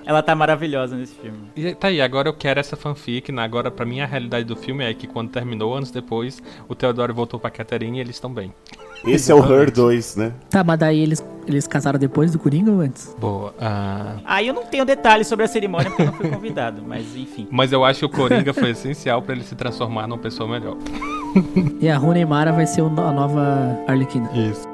[0.06, 1.38] ela tá maravilhosa nesse filme.
[1.56, 3.32] E tá aí, agora eu quero essa fanfic.
[3.32, 3.44] Né?
[3.44, 7.14] Agora, pra mim, a realidade do filme é que quando terminou, anos depois, o Theodore
[7.14, 8.54] voltou pra Catherine e eles estão bem.
[9.06, 10.34] Esse é o Her 2, né?
[10.50, 13.16] Tá, mas daí eles, eles casaram depois do Coringa ou antes?
[13.20, 13.54] Boa.
[13.60, 17.16] ah, Aí eu não tenho detalhes sobre a cerimônia porque eu não fui convidado, mas
[17.16, 17.48] enfim.
[17.52, 20.76] Mas eu acho que o Coringa foi essencial pra ele se transformar numa pessoa melhor.
[21.82, 24.30] E a Rooney Mara vai ser a nova Arlequina.
[24.34, 24.66] Isso.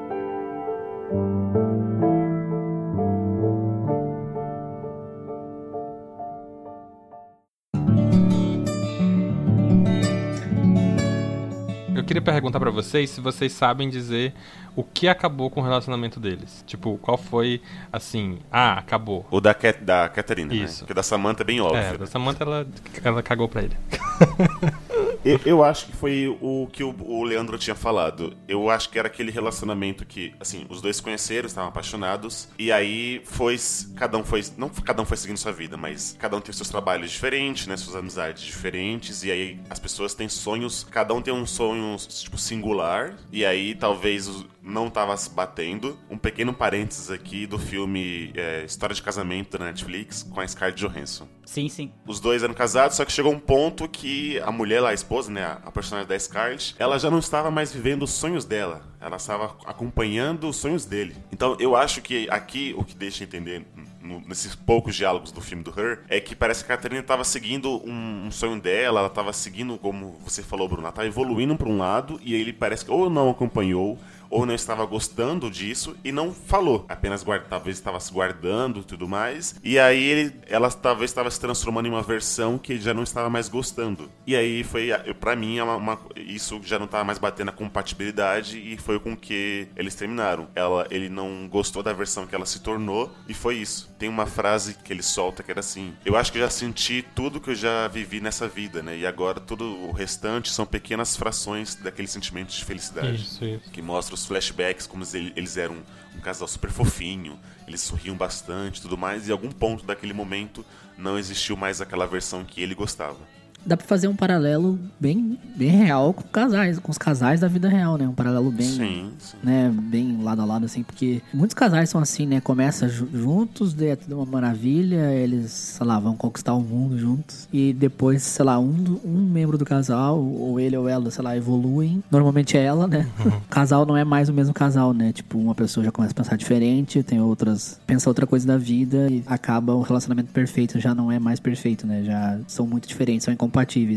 [12.12, 14.34] Queria perguntar pra vocês se vocês sabem dizer
[14.76, 16.62] o que acabou com o relacionamento deles.
[16.66, 17.60] Tipo, qual foi,
[17.92, 19.26] assim, ah, acabou.
[19.30, 20.74] O da, Cat, da Catarina, Isso.
[20.74, 20.78] né?
[20.80, 21.78] Porque da Samantha é bem óbvio.
[21.78, 22.66] É, da Samantha, ela,
[23.02, 23.76] ela cagou pra ele.
[25.24, 28.36] Eu, eu acho que foi o que o, o Leandro tinha falado.
[28.48, 32.72] Eu acho que era aquele relacionamento que, assim, os dois se conheceram, estavam apaixonados, e
[32.72, 33.56] aí foi.
[33.94, 34.42] Cada um foi.
[34.56, 37.76] Não cada um foi seguindo sua vida, mas cada um tem seus trabalhos diferentes, né?
[37.76, 40.84] Suas amizades diferentes, e aí as pessoas têm sonhos.
[40.90, 44.28] Cada um tem um sonho, tipo, singular, e aí talvez
[44.62, 45.98] não tava se batendo.
[46.08, 50.80] Um pequeno parênteses aqui do filme é, História de Casamento da Netflix com a Scarlett
[50.80, 51.28] Johansson.
[51.44, 51.92] Sim, sim.
[52.06, 55.30] Os dois eram casados, só que chegou um ponto que a mulher lá, a esposa,
[55.30, 58.80] né, a personagem da Scarlett, ela já não estava mais vivendo os sonhos dela.
[58.98, 61.14] Ela estava acompanhando os sonhos dele.
[61.30, 63.62] Então, eu acho que aqui o que deixa entender
[64.00, 67.24] no- nesses poucos diálogos do filme do Her, é que parece que a Catarina tava
[67.24, 71.54] seguindo um, um sonho dela, ela tava seguindo, como você falou, Bruno, ela tava evoluindo
[71.56, 73.98] pra um lado, e ele parece que ou não acompanhou,
[74.32, 76.86] ou não estava gostando disso e não falou.
[76.88, 79.54] Apenas guarda, talvez estava se guardando e tudo mais.
[79.62, 83.02] E aí ele, ela talvez estava se transformando em uma versão que ele já não
[83.02, 84.10] estava mais gostando.
[84.26, 84.88] E aí foi,
[85.20, 88.98] pra mim, é uma, uma- isso já não estava mais batendo a compatibilidade e foi
[88.98, 90.48] com que eles terminaram.
[90.54, 93.92] Ela, ele não gostou da versão que ela se tornou e foi isso.
[93.98, 97.40] Tem uma frase que ele solta que era assim: Eu acho que já senti tudo
[97.40, 98.96] que eu já vivi nessa vida, né?
[98.96, 103.70] E agora tudo o restante são pequenas frações daquele sentimento de felicidade Isso, isso.
[103.70, 105.82] que mostra os flashbacks, como eles eram
[106.16, 110.64] um casal super fofinho, eles sorriam bastante tudo mais, e em algum ponto daquele momento
[110.96, 113.18] não existiu mais aquela versão que ele gostava.
[113.64, 117.68] Dá pra fazer um paralelo bem, bem real com casais, com os casais da vida
[117.68, 118.08] real, né?
[118.08, 119.36] Um paralelo bem, Sim, sim.
[119.42, 122.40] né, bem lado a lado assim, porque muitos casais são assim, né?
[122.40, 127.48] Começa ju- juntos, é tudo uma maravilha, eles, sei lá, vão conquistar o mundo juntos
[127.52, 131.36] e depois, sei lá, um, um membro do casal, ou ele ou ela, sei lá,
[131.36, 132.02] evoluem.
[132.10, 133.06] Normalmente é ela, né?
[133.24, 135.12] O casal não é mais o mesmo casal, né?
[135.12, 139.08] Tipo, uma pessoa já começa a pensar diferente, tem outras, pensa outra coisa da vida
[139.10, 142.02] e acaba o relacionamento perfeito já não é mais perfeito, né?
[142.02, 143.51] Já são muito diferentes, são incompatíveis,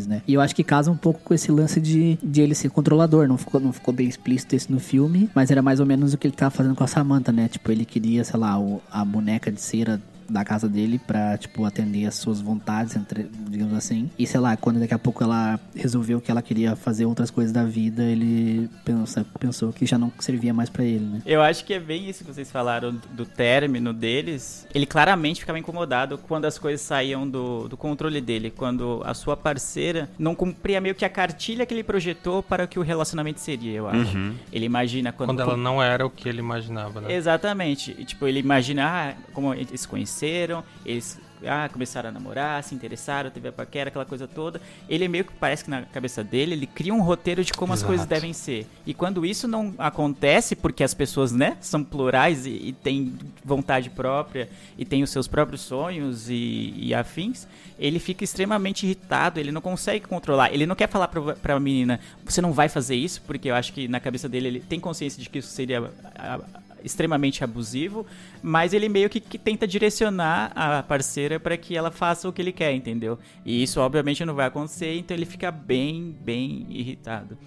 [0.07, 0.21] né?
[0.27, 3.27] E eu acho que casa um pouco com esse lance de, de ele ser controlador,
[3.27, 6.17] não ficou, não ficou bem explícito isso no filme, mas era mais ou menos o
[6.17, 7.47] que ele tava fazendo com a Samantha, né?
[7.47, 11.65] Tipo, ele queria, sei lá, o- a boneca de cera da casa dele pra, tipo,
[11.65, 14.09] atender as suas vontades, entre, digamos assim.
[14.17, 17.51] E sei lá, quando daqui a pouco ela resolveu que ela queria fazer outras coisas
[17.51, 21.21] da vida, ele pensa, pensou que já não servia mais pra ele, né?
[21.25, 24.65] Eu acho que é bem isso que vocês falaram do- término deles.
[24.73, 29.35] Ele claramente ficava incomodado quando as coisas saíam do, do controle dele, quando a sua
[29.35, 33.39] parceira não cumpria meio que a cartilha que ele projetou para o que o relacionamento
[33.41, 34.15] seria, eu acho.
[34.17, 34.35] Uhum.
[34.53, 35.29] Ele imagina quando.
[35.29, 37.13] Quando ela não era o que ele imaginava, né?
[37.13, 37.95] Exatamente.
[37.99, 42.73] E, tipo, ele imagina ah, como eles se conheceram, eles ah, começaram a namorar, se
[42.73, 44.59] interessaram, teve a paquera, aquela coisa toda.
[44.89, 47.79] Ele meio que parece que na cabeça dele, ele cria um roteiro de como as
[47.79, 47.87] Exato.
[47.89, 48.65] coisas devem ser.
[48.85, 53.89] E quando isso não acontece, porque as pessoas, né, são plurais e, e têm vontade
[53.89, 57.47] própria e têm os seus próprios sonhos e, e afins,
[57.77, 60.51] ele fica extremamente irritado, ele não consegue controlar.
[60.53, 63.73] Ele não quer falar pra, pra menina, você não vai fazer isso, porque eu acho
[63.73, 68.05] que na cabeça dele ele tem consciência de que isso seria a- a- extremamente abusivo,
[68.41, 72.41] mas ele meio que, que tenta direcionar a parceira para que ela faça o que
[72.41, 73.17] ele quer, entendeu?
[73.43, 77.37] E isso obviamente não vai acontecer, então ele fica bem, bem irritado.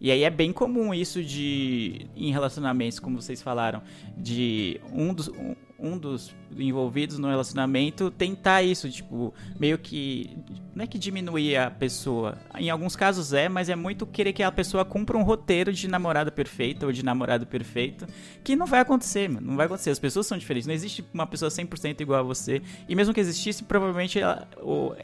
[0.00, 3.82] E aí é bem comum isso de em relacionamentos, como vocês falaram,
[4.16, 10.36] de um dos um, um dos envolvidos no relacionamento tentar isso, tipo, meio que
[10.74, 12.38] não é que diminuir a pessoa.
[12.56, 15.88] Em alguns casos é, mas é muito querer que a pessoa cumpra um roteiro de
[15.88, 18.06] namorada perfeita ou de namorado perfeito,
[18.44, 19.48] que não vai acontecer, mano.
[19.48, 19.90] Não vai acontecer.
[19.90, 20.68] As pessoas são diferentes.
[20.68, 22.62] Não existe uma pessoa 100% igual a você.
[22.88, 24.46] E mesmo que existisse, provavelmente ela-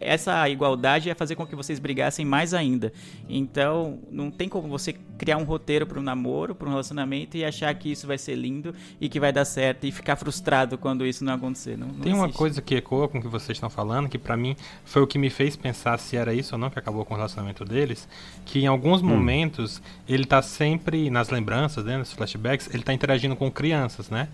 [0.01, 2.93] essa igualdade ia fazer com que vocês brigassem mais ainda.
[3.29, 7.45] Então, não tem como você criar um roteiro para um namoro, para um relacionamento e
[7.45, 11.05] achar que isso vai ser lindo e que vai dar certo e ficar frustrado quando
[11.05, 11.77] isso não acontecer.
[11.77, 12.39] Não, não Tem uma existe.
[12.39, 15.19] coisa que ecoa com o que vocês estão falando, que pra mim foi o que
[15.19, 18.09] me fez pensar se era isso ou não que acabou com o relacionamento deles,
[18.45, 23.37] que em alguns momentos ele tá sempre nas lembranças, né, nos flashbacks, ele tá interagindo
[23.37, 24.29] com crianças, né?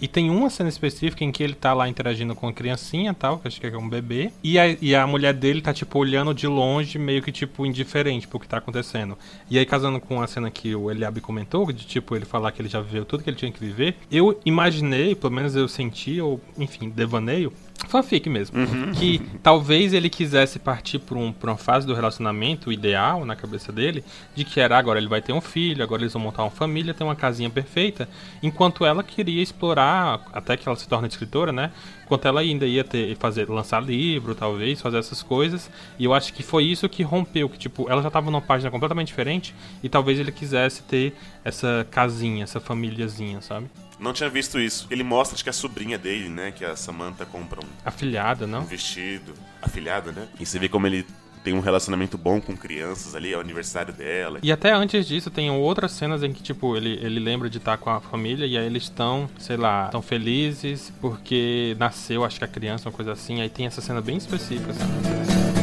[0.00, 3.38] E tem uma cena específica em que ele tá lá interagindo com a criancinha tal,
[3.38, 6.34] que acho que é um bebê, e a, e a mulher dele tá, tipo, olhando
[6.34, 9.16] de longe, meio que, tipo, indiferente pro que tá acontecendo.
[9.48, 12.60] E aí, casando com a cena que o Eliabe comentou, de, tipo, ele falar que
[12.60, 16.20] ele já viveu tudo que ele tinha que viver, eu imaginei, pelo menos eu senti,
[16.20, 17.52] ou, enfim, devaneio,
[17.88, 18.56] fanfic mesmo,
[18.94, 24.04] que talvez ele quisesse partir por, um, uma fase do relacionamento ideal na cabeça dele,
[24.34, 26.94] de que era agora ele vai ter um filho, agora eles vão montar uma família,
[26.94, 28.08] ter uma casinha perfeita,
[28.42, 31.70] enquanto ela queria explorar, até que ela se torne escritora, né?
[32.04, 36.32] Enquanto ela ainda ia ter, fazer, lançar livro, talvez, fazer essas coisas, e eu acho
[36.32, 39.88] que foi isso que rompeu, que tipo, ela já estava numa página completamente diferente, e
[39.88, 43.68] talvez ele quisesse ter essa casinha, essa famíliazinha, sabe?
[44.02, 44.88] Não tinha visto isso.
[44.90, 46.50] Ele mostra, acho que é a sobrinha dele, né?
[46.50, 48.64] Que a Samantha compra um, Afilhada, um não?
[48.64, 49.32] vestido.
[49.62, 50.26] Afilhada, né?
[50.40, 51.06] E você vê como ele
[51.44, 54.40] tem um relacionamento bom com crianças ali, é o aniversário dela.
[54.42, 57.78] E até antes disso, tem outras cenas em que, tipo, ele, ele lembra de estar
[57.78, 62.44] com a família e aí eles estão, sei lá, estão felizes porque nasceu, acho que
[62.44, 63.40] a criança, uma coisa assim.
[63.40, 65.61] Aí tem essa cena bem específica, assim.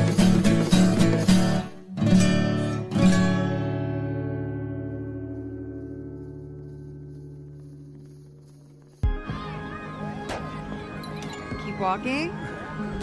[11.89, 12.29] Walking.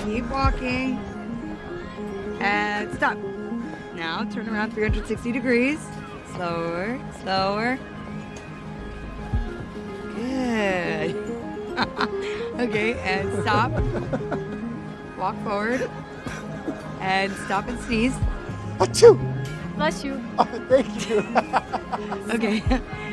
[0.05, 0.97] Keep walking.
[2.39, 3.19] And stop.
[3.97, 5.81] Now turn around 360 degrees.
[6.35, 7.79] Slower, slower.
[10.15, 11.17] Good.
[12.57, 13.71] Okay, and stop.
[15.19, 15.91] Walk forward.
[17.01, 18.17] And stop and sneeze.
[18.79, 19.13] Achoo!
[19.77, 20.15] Bless you.
[20.39, 21.19] Oh, thank you.
[22.35, 22.63] Okay.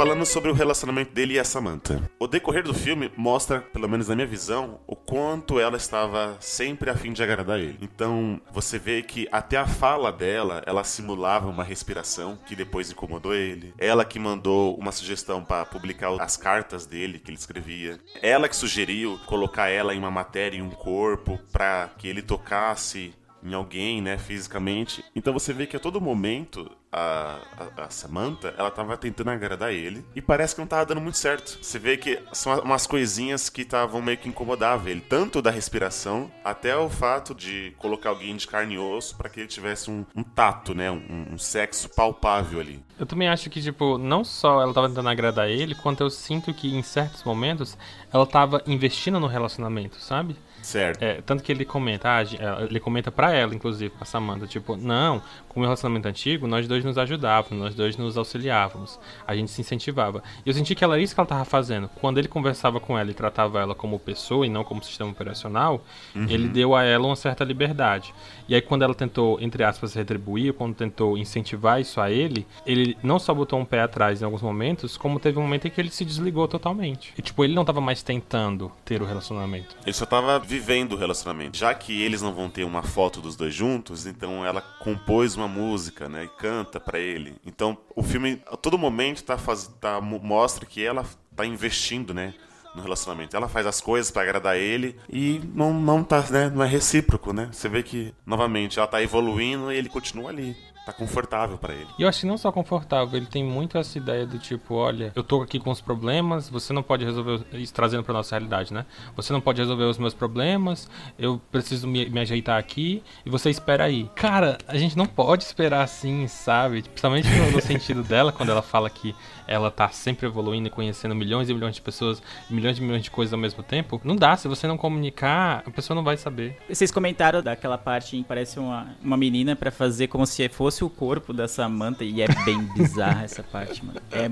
[0.00, 2.10] Falando sobre o relacionamento dele e a Samantha.
[2.18, 6.88] O decorrer do filme mostra, pelo menos na minha visão, o quanto ela estava sempre
[6.88, 7.76] a fim de agradar ele.
[7.82, 13.34] Então, você vê que até a fala dela, ela simulava uma respiração que depois incomodou
[13.34, 13.74] ele.
[13.76, 18.00] Ela que mandou uma sugestão para publicar as cartas dele que ele escrevia.
[18.22, 23.12] Ela que sugeriu colocar ela em uma matéria em um corpo para que ele tocasse
[23.42, 25.04] em alguém, né, fisicamente.
[25.14, 27.38] Então você vê que a todo momento a,
[27.76, 31.18] a, a Samantha, ela tava tentando agradar ele e parece que não tava dando muito
[31.18, 31.58] certo.
[31.62, 36.30] Você vê que são umas coisinhas que estavam meio que incomodavam ele, tanto da respiração
[36.44, 40.04] até o fato de colocar alguém de carne e osso para que ele tivesse um,
[40.14, 42.82] um tato, né, um, um sexo palpável ali.
[42.98, 46.52] Eu também acho que, tipo, não só ela tava tentando agradar ele, quanto eu sinto
[46.52, 47.78] que em certos momentos
[48.12, 50.36] ela tava investindo no relacionamento, sabe?
[50.62, 51.02] Certo.
[51.02, 52.22] É, tanto que ele comenta, ah,
[52.68, 56.66] ele comenta pra ela, inclusive, pra Samantha, tipo, não, com o meu relacionamento antigo, nós
[56.68, 60.22] dois nos ajudávamos, nós dois nos auxiliávamos, a gente se incentivava.
[60.44, 61.88] E eu senti que era isso que ela tava fazendo.
[62.00, 65.82] Quando ele conversava com ela e tratava ela como pessoa e não como sistema operacional,
[66.14, 66.26] Uhum.
[66.28, 68.12] ele deu a ela uma certa liberdade.
[68.48, 72.96] E aí quando ela tentou, entre aspas, retribuir, quando tentou incentivar isso a ele, ele
[73.02, 75.80] não só botou um pé atrás em alguns momentos, como teve um momento em que
[75.80, 77.12] ele se desligou totalmente.
[77.16, 79.76] E tipo, ele não tava mais tentando ter o relacionamento.
[79.84, 81.56] Ele só tava vivendo o relacionamento.
[81.56, 85.46] Já que eles não vão ter uma foto dos dois juntos, então ela compôs uma
[85.46, 86.24] música, né?
[86.24, 87.36] E canta pra ele.
[87.46, 92.12] Então o filme, a todo momento, tá faz, tá, mo- mostra que ela tá investindo,
[92.12, 92.34] né?
[92.74, 93.36] No relacionamento.
[93.36, 96.50] Ela faz as coisas pra agradar ele e não, não tá, né?
[96.54, 97.48] Não é recíproco, né?
[97.52, 100.56] Você vê que, novamente, ela tá evoluindo e ele continua ali.
[100.84, 101.86] Tá confortável pra ele.
[101.98, 105.12] E eu acho que não só confortável, ele tem muito essa ideia do tipo, olha,
[105.14, 108.72] eu tô aqui com os problemas, você não pode resolver isso trazendo pra nossa realidade,
[108.72, 108.86] né?
[109.14, 113.50] Você não pode resolver os meus problemas, eu preciso me, me ajeitar aqui e você
[113.50, 114.08] espera aí.
[114.14, 116.82] Cara, a gente não pode esperar assim, sabe?
[116.82, 119.14] Principalmente no, no sentido dela, quando ela fala que
[119.46, 123.10] ela tá sempre evoluindo e conhecendo milhões e milhões de pessoas, milhões e milhões de
[123.10, 124.00] coisas ao mesmo tempo.
[124.02, 126.56] Não dá, se você não comunicar, a pessoa não vai saber.
[126.68, 130.69] Vocês comentaram daquela parte em que parece uma, uma menina pra fazer como se fosse
[130.84, 134.00] o corpo da Samantha e é bem bizarra essa parte, mano.
[134.12, 134.30] É,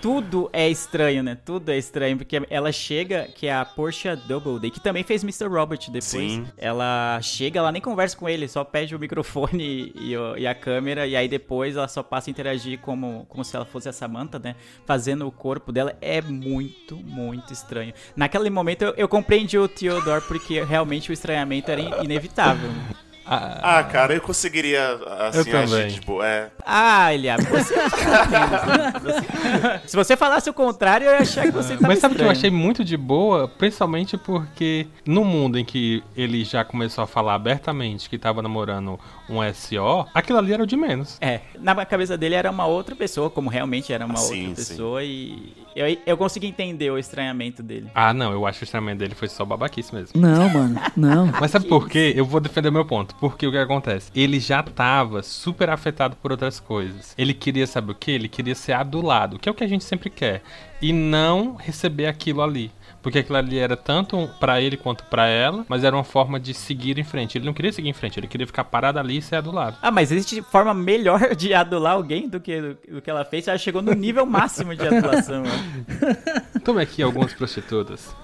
[0.00, 1.34] tudo é estranho, né?
[1.44, 5.46] Tudo é estranho, porque ela chega, que é a Portia Doubleday, que também fez Mr.
[5.48, 6.04] Robert depois.
[6.04, 6.46] Sim.
[6.56, 10.54] Ela chega, ela nem conversa com ele, só pede o microfone e, e e a
[10.54, 13.92] câmera, e aí depois ela só passa a interagir como, como se ela fosse a
[13.92, 14.54] Samantha, né?
[14.86, 15.96] Fazendo o corpo dela.
[16.00, 17.92] É muito, muito estranho.
[18.16, 22.70] Naquele momento eu, eu compreendi o Theodore, porque realmente o estranhamento era in- inevitável.
[23.32, 24.82] Ah, cara, eu conseguiria,
[25.28, 25.88] assim, Eu agir, também.
[25.88, 26.50] tipo, é...
[26.66, 27.74] Ah, Eliab, você...
[27.74, 32.18] você- Se você falasse o contrário, eu ia achar que você tava Mas sabe o
[32.18, 33.46] que eu achei muito de boa?
[33.48, 38.98] Principalmente porque no mundo em que ele já começou a falar abertamente que tava namorando
[39.28, 41.16] um SO, aquilo ali era o de menos.
[41.20, 44.70] É, na cabeça dele era uma outra pessoa, como realmente era uma Sim, outra sim.
[44.72, 47.88] pessoa, e eu, eu consegui entender o estranhamento dele.
[47.94, 50.20] Ah, não, eu acho que o estranhamento dele foi só babaquice mesmo.
[50.20, 51.26] Não, mano, não.
[51.40, 52.12] Mas sabe por quê?
[52.16, 53.14] Eu vou defender o meu ponto.
[53.20, 54.10] Porque o que acontece?
[54.14, 57.14] Ele já tava super afetado por outras coisas.
[57.18, 58.12] Ele queria, sabe o quê?
[58.12, 60.42] Ele queria ser adulado, que é o que a gente sempre quer.
[60.80, 62.72] E não receber aquilo ali.
[63.02, 66.52] Porque aquilo ali era tanto pra ele quanto pra ela, mas era uma forma de
[66.52, 67.38] seguir em frente.
[67.38, 69.76] Ele não queria seguir em frente, ele queria ficar parado ali e ser adulado.
[69.80, 73.48] Ah, mas existe forma melhor de adular alguém do que, do que ela fez?
[73.48, 75.42] Ela chegou no nível máximo de adulação.
[76.64, 78.14] Toma aqui algumas prostitutas.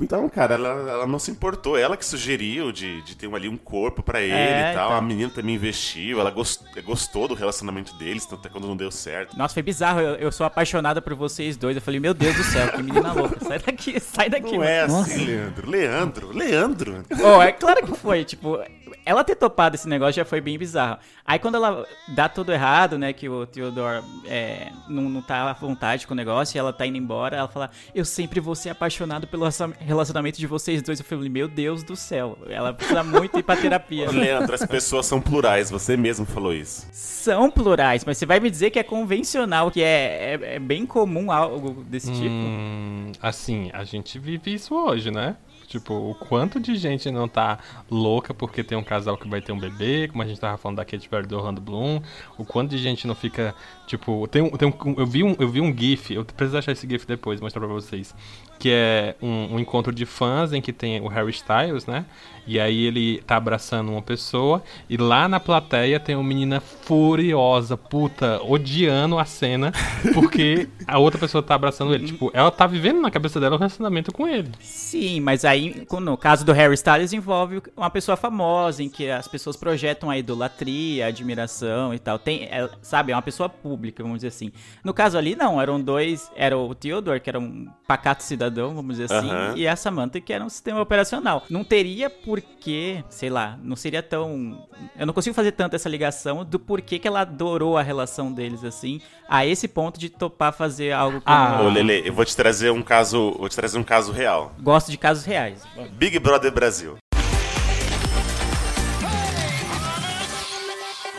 [0.00, 1.78] Então, cara, ela, ela não se importou.
[1.78, 4.86] Ela que sugeriu de, de ter ali um corpo pra ele É, e tal.
[4.88, 4.96] então.
[4.98, 9.36] A menina também investiu, ela gost- gostou do relacionamento deles, até quando não deu certo.
[9.36, 10.00] Nossa, foi bizarro.
[10.00, 11.76] Eu, eu sou apaixonada por vocês dois.
[11.76, 13.42] Eu falei, meu Deus do céu, que menina louca.
[13.44, 14.52] Sai daqui, sai daqui.
[14.52, 14.70] Não mano.
[14.70, 15.16] é assim, Nossa.
[15.24, 15.70] Leandro.
[15.70, 17.04] Leandro, Leandro.
[17.24, 18.58] Oh, é claro que foi, tipo,
[19.04, 20.98] ela ter topado esse negócio já foi bem bizarro.
[21.24, 25.52] Aí quando ela dá tudo errado, né, que o Theodore é, não, não tá à
[25.52, 28.70] vontade com o negócio e ela tá indo embora, ela fala, eu sempre vou ser
[28.70, 30.98] apaixonado pelo relacion- relacionamento de vocês dois.
[30.98, 34.10] Eu falei, meu Deus do céu, ela precisa muito ir pra terapia.
[34.12, 36.86] Leandro, as pessoas são plurais, você mesmo falou isso.
[36.92, 40.84] São plurais, mas você vai me dizer que é convencional, que é, é, é bem
[40.86, 42.28] comum algo desse tipo?
[42.28, 45.36] Hum, assim, a gente vive isso hoje, né?
[45.72, 47.58] Tipo, o quanto de gente não tá
[47.90, 50.76] louca porque tem um casal que vai ter um bebê, como a gente tava falando
[50.76, 52.02] da Katy Perry do Orlando Bloom.
[52.36, 53.54] O quanto de gente não fica,
[53.86, 56.86] tipo, tem tem um, eu vi um, eu vi um gif, eu preciso achar esse
[56.86, 58.14] gif depois, mostrar pra vocês,
[58.58, 62.04] que é um, um encontro de fãs em que tem o Harry Styles, né?
[62.46, 67.76] E aí ele tá abraçando uma pessoa e lá na plateia tem uma menina furiosa,
[67.76, 69.72] puta, odiando a cena
[70.12, 72.06] porque a outra pessoa tá abraçando ele.
[72.06, 74.50] Tipo, ela tá vivendo na cabeça dela o relacionamento com ele.
[74.60, 79.28] Sim, mas aí, no caso do Harry Styles, envolve uma pessoa famosa, em que as
[79.28, 82.18] pessoas projetam a idolatria, a admiração e tal.
[82.18, 84.52] Tem, é, sabe, é uma pessoa pública, vamos dizer assim.
[84.82, 88.96] No caso ali, não, eram dois, era o Theodore, que era um pacato cidadão, vamos
[88.96, 89.54] dizer assim, Aham.
[89.56, 91.44] e a Samantha, que era um sistema operacional.
[91.48, 94.66] Não teria porquê, sei lá, não seria tão...
[94.98, 98.64] Eu não consigo fazer tanto essa ligação do porquê que ela adorou a relação deles,
[98.64, 101.36] assim, a esse ponto de topar fazer algo como...
[101.36, 104.54] Ah, Ô, Lele, eu vou te trazer um caso, vou te trazer um caso real.
[104.60, 105.62] Gosto de casos reais.
[105.92, 106.96] Big Brother Brasil.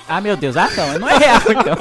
[0.09, 1.75] Ah, meu Deus, ah não, não é real então.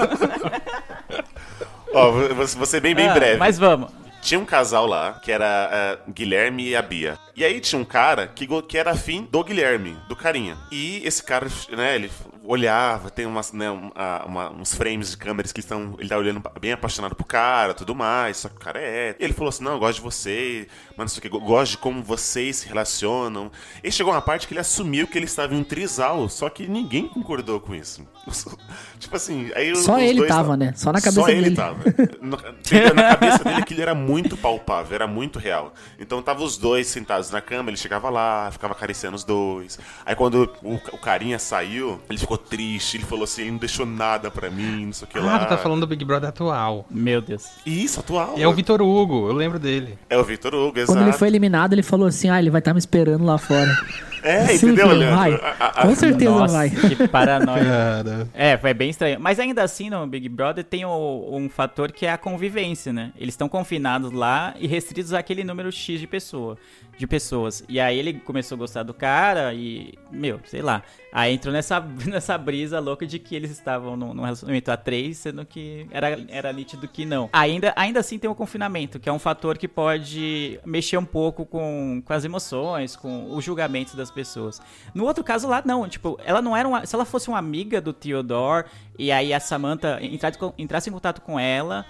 [1.95, 3.39] Ó, ser bem, bem Ah, breve.
[3.39, 4.02] Mas vamos.
[4.23, 7.19] Tinha um casal lá, que era eh, Guilherme e a Bia.
[7.35, 10.57] E aí tinha um cara que, que era afim do Guilherme, do carinha.
[10.71, 12.09] E esse cara, né, ele
[12.45, 15.95] olhava, tem umas, né, um- a- uma- uns frames de câmeras que estão.
[15.99, 19.17] Ele tá olhando bem apaixonado pro cara, tudo mais, só que o cara é.
[19.19, 20.67] E ele falou assim: não, eu gosto de você,
[20.97, 23.51] mas não sei o que, eu gosto de como vocês se relacionam.
[23.83, 26.67] E chegou uma parte que ele assumiu que ele estava em um trisal, só que
[26.67, 28.07] ninguém concordou com isso.
[28.99, 30.73] tipo assim, aí Só ele tava, né?
[30.77, 31.57] Só na cabeça Só ele dele.
[31.57, 31.83] tava.
[32.21, 35.73] No- dentro- na cabeça dele aquilo era muito palpável, era muito real.
[35.99, 39.79] Então tava os dois sentados na cama, ele chegava lá, ficava acariciando os dois.
[40.07, 43.87] Aí quando o, o carinha saiu, ele ficou triste, ele falou assim, ele não deixou
[43.87, 45.37] nada pra mim, não sei o que lá.
[45.37, 46.87] Ah, tá falando do Big Brother atual.
[46.91, 47.47] Meu Deus.
[47.65, 48.35] Isso, atual.
[48.37, 49.99] É o Vitor Hugo, eu lembro dele.
[50.09, 50.93] É o Vitor Hugo, exato.
[50.93, 53.71] Quando ele foi eliminado, ele falou assim: ah, ele vai estar me esperando lá fora.
[54.23, 55.17] É, Sim, entendeu, filho, Leandro?
[55.17, 55.33] vai.
[55.35, 56.71] A- a- Com certeza Nossa, vai.
[56.71, 57.65] que paranoia.
[57.65, 58.29] Cara.
[58.35, 59.19] É, foi bem estranho.
[59.21, 63.13] Mas ainda assim, no Big Brother tem o- um fator que é a convivência, né?
[63.19, 66.57] Eles estão confinados lá e restritos àquele número X de pessoa,
[66.97, 67.65] de pessoas.
[67.69, 70.83] E aí ele começou a gostar do cara e, meu, sei lá.
[71.13, 75.19] Aí entrou nessa, nessa brisa louca de que eles estavam num, num relacionamento a três,
[75.19, 77.29] sendo que era, era nítido que não.
[77.33, 81.45] Ainda, ainda assim tem o confinamento, que é um fator que pode mexer um pouco
[81.45, 84.61] com, com as emoções, com os julgamentos das pessoas.
[84.95, 85.89] No outro caso lá, não.
[85.89, 86.87] Tipo, ela não era uma.
[86.87, 88.67] Se ela fosse uma amiga do Theodore
[88.99, 91.85] e aí a Samantha entrasse, entrasse em contato com ela.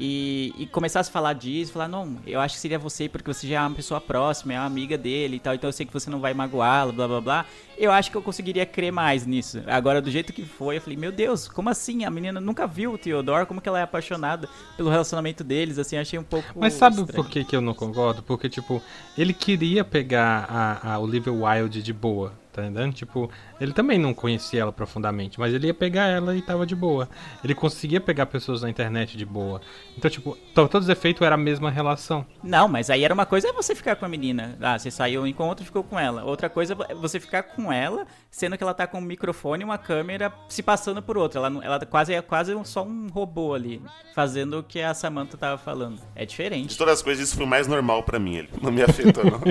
[0.00, 3.48] E, e começasse a falar disso, falar, não, eu acho que seria você porque você
[3.48, 5.92] já é uma pessoa próxima, é uma amiga dele e tal, então eu sei que
[5.92, 7.46] você não vai magoá-la, blá blá blá.
[7.78, 9.62] Eu acho que eu conseguiria crer mais nisso.
[9.66, 12.04] Agora, do jeito que foi, eu falei, meu Deus, como assim?
[12.04, 15.96] A menina nunca viu o Theodore, como que ela é apaixonada pelo relacionamento deles, assim,
[15.96, 16.58] achei um pouco.
[16.58, 17.24] Mas sabe estranho.
[17.24, 18.22] por que, que eu não concordo?
[18.22, 18.82] Porque, tipo,
[19.16, 22.92] ele queria pegar a, a Olivia Wilde de boa, tá entendendo?
[22.94, 26.74] Tipo, ele também não conhecia ela profundamente, mas ele ia pegar ela e tava de
[26.74, 27.08] boa.
[27.44, 29.60] Ele conseguia pegar pessoas na internet de boa.
[29.96, 32.24] Então, tipo, to- todos os efeitos era a mesma relação.
[32.42, 34.56] Não, mas aí era uma coisa é você ficar com a menina.
[34.60, 36.24] Ah, você saiu em encontro e ficou com ela.
[36.24, 39.64] Outra coisa é você ficar com ela, sendo que ela tá com um microfone e
[39.64, 41.40] uma câmera se passando por outra.
[41.40, 43.82] Ela, ela quase é quase só um robô ali,
[44.14, 46.00] fazendo o que a Samantha tava falando.
[46.14, 46.76] É De diferente.
[46.76, 48.36] todas as coisas, isso foi mais normal pra mim.
[48.36, 49.40] Ele não me afetou, não.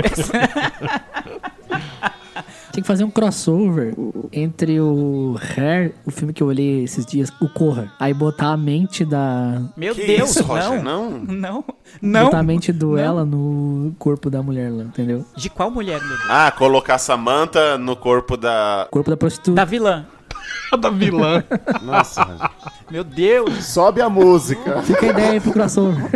[2.78, 3.96] Tinha que fazer um crossover
[4.32, 7.92] entre o Hair, o filme que eu olhei esses dias, o Corra.
[8.00, 9.64] Aí botar a mente da.
[9.76, 10.84] Meu Que Deus, isso, Roger?
[10.84, 10.84] não.
[10.84, 11.20] Não.
[11.22, 11.66] Não.
[12.00, 12.26] Não.
[12.26, 12.98] Botar a mente do Não.
[13.00, 15.26] ela no corpo da mulher lá, entendeu?
[15.36, 16.30] De qual mulher, meu Deus?
[16.30, 18.88] Ah, colocar a Samantha no corpo da.
[18.92, 19.56] Corpo da prostituta.
[19.56, 20.06] Da vilã.
[20.80, 21.44] da vilã.
[21.82, 22.50] Nossa, Roger.
[22.92, 23.66] Meu Deus.
[23.66, 24.84] Sobe a música.
[24.84, 26.12] Fica a ideia aí pro crossover.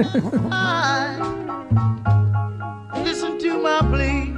[3.03, 4.30] Listen to my plea.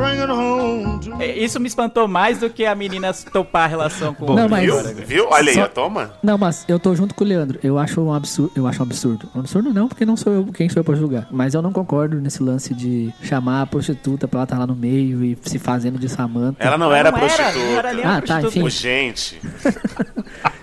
[0.00, 0.99] Bring it home to me.
[0.99, 0.99] É,
[1.36, 4.64] Isso me espantou mais do que a menina topar a relação com Não, o mas-.
[4.64, 4.94] Viu?
[5.06, 5.26] Viu?
[5.30, 6.10] Olha aí, Só- ó, toma.
[6.22, 7.58] Não, mas eu tô junto com o Leandro.
[7.62, 8.52] Eu acho um absurdo.
[8.56, 9.28] Eu acho um absurdo.
[9.34, 11.26] Um absurdo não, porque não sou eu quem sou eu pra julgar.
[11.30, 14.74] Mas eu não concordo nesse lance de chamar a prostituta pra ela estar lá no
[14.76, 16.62] meio e se fazendo de Samanta.
[16.64, 17.58] Ela não era não prostituta.
[17.58, 18.46] Era, era Ah, tá, prostituta.
[18.48, 18.62] enfim.
[18.62, 19.40] Ô, gente.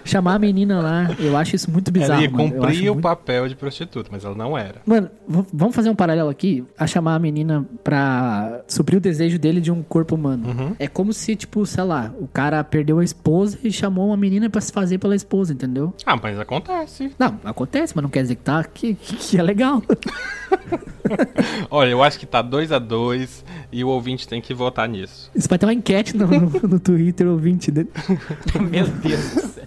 [0.06, 2.14] Chamar a menina lá, eu acho isso muito bizarro.
[2.14, 4.76] ela ia cumprir o muito- papel de prostituta, mas ela não era.
[4.86, 5.10] Mano,
[5.52, 9.70] vamos fazer um paralelo aqui, a chamar a menina pra suprir o desejo dele de
[9.70, 10.37] um corpo humano.
[10.46, 10.76] Uhum.
[10.78, 14.50] É como se, tipo, sei lá, o cara perdeu a esposa e chamou uma menina
[14.50, 15.94] pra se fazer pela esposa, entendeu?
[16.06, 17.12] Ah, mas acontece.
[17.18, 19.82] Não, acontece, mas não quer dizer que tá, que, que, que é legal.
[21.72, 25.32] Olha, eu acho que tá 2 a 2 e o ouvinte tem que votar nisso.
[25.34, 27.72] Isso vai ter uma enquete no, no, no Twitter, ouvinte.
[27.72, 27.90] dele.
[28.60, 29.64] Meu Deus do céu.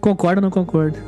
[0.00, 0.98] Concorda ou não concorda?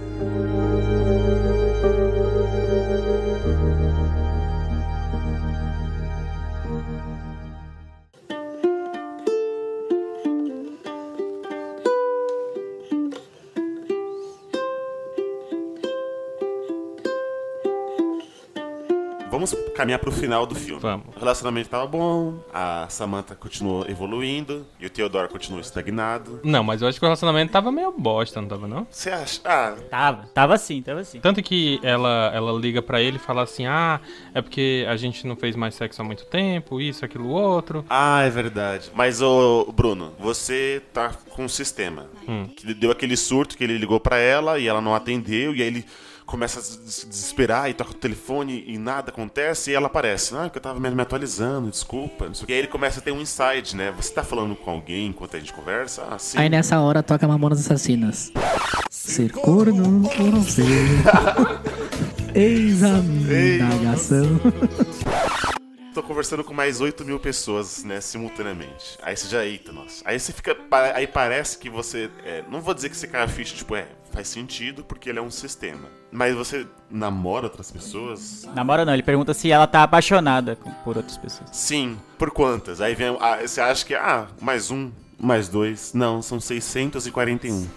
[19.84, 20.80] Caminhar pro final do filme.
[20.80, 21.14] Vamos.
[21.14, 26.40] O relacionamento tava bom, a Samantha continuou evoluindo e o Theodore continuou estagnado.
[26.42, 28.86] Não, mas eu acho que o relacionamento tava meio bosta, não tava não?
[28.90, 29.40] Você acha?
[29.44, 31.20] Ah, Tava, tava sim, tava sim.
[31.20, 34.00] Tanto que ela, ela liga pra ele e fala assim: Ah,
[34.32, 37.84] é porque a gente não fez mais sexo há muito tempo, isso, aquilo, outro.
[37.90, 38.90] Ah, é verdade.
[38.94, 42.06] Mas, ô Bruno, você tá com um sistema.
[42.26, 42.46] Hum.
[42.46, 45.68] Que deu aquele surto que ele ligou pra ela e ela não atendeu, e aí
[45.68, 45.84] ele
[46.26, 50.34] começa a se desesperar e toca o telefone e nada acontece, e ela aparece.
[50.34, 52.30] Ah, porque eu tava me me atualizando, desculpa.
[52.46, 53.92] E aí ele começa a ter um insight, né?
[53.96, 56.06] Você tá falando com alguém enquanto a gente conversa?
[56.10, 56.38] Ah, sim.
[56.38, 58.32] Aí nessa hora toca Mamonas Assassinas.
[58.90, 60.64] Ser corno ou não ser?
[62.34, 64.40] Eis a minha indagação.
[65.94, 68.98] Tô conversando com mais 8 mil pessoas, né, simultaneamente.
[69.00, 70.02] Aí você já, eita, nossa.
[70.04, 70.56] Aí você fica.
[70.92, 72.10] Aí parece que você.
[72.24, 75.20] é, não vou dizer que você cai a ficha, tipo, é, faz sentido porque ele
[75.20, 75.88] é um sistema.
[76.10, 78.44] Mas você namora outras pessoas?
[78.56, 81.48] Namora não, ele pergunta se ela tá apaixonada por outras pessoas.
[81.52, 81.96] Sim.
[82.18, 82.80] Por quantas?
[82.80, 83.16] Aí vem.
[83.20, 85.92] ah, você acha que, ah, mais um, mais dois.
[85.94, 87.60] Não, são 641.
[87.60, 87.68] Meu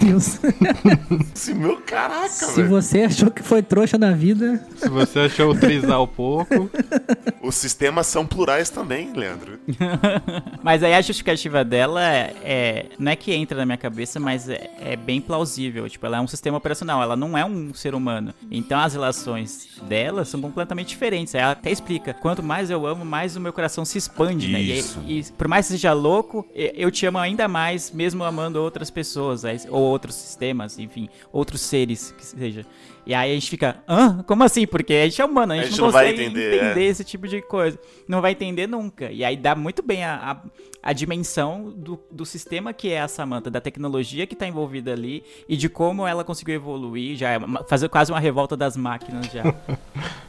[0.00, 0.38] Deus.
[1.34, 2.68] Esse meu caraca, Se velho.
[2.68, 6.70] você achou que foi trouxa na vida, Se você achou o trisal pouco.
[7.42, 9.58] Os sistemas são plurais também, Leandro.
[10.62, 14.48] Mas aí a justificativa dela é, é- não é que entra na minha cabeça, mas
[14.48, 15.88] é, é bem plausível.
[15.88, 18.32] Tipo, ela é um sistema operacional, ela não é um ser humano.
[18.50, 21.34] Então as relações dela são completamente diferentes.
[21.34, 24.60] Ela até explica: quanto mais eu amo, mais o meu coração se expande, né?
[24.60, 25.00] E, Isso.
[25.06, 26.46] e por mais que seja louco,
[26.82, 31.60] eu te amo ainda mais, mesmo amando outras pessoas, aí- ou outros sistemas, enfim, outros
[31.60, 32.66] seres que seja.
[33.04, 34.22] E aí a gente fica, hã?
[34.22, 34.66] Como assim?
[34.66, 36.66] Porque a gente é humano, a gente, não, vai consegue entender, é.
[36.70, 37.78] entender esse tipo de coisa.
[38.06, 39.10] Não vai entender nunca.
[39.10, 43.08] E aí dá muito bem a, a, a dimensão do, do sistema que é a
[43.08, 47.40] Samantha, da tecnologia que tá envolvida ali e de como ela conseguiu evoluir, já é
[47.68, 49.42] fazer quase uma revolta das máquinas já.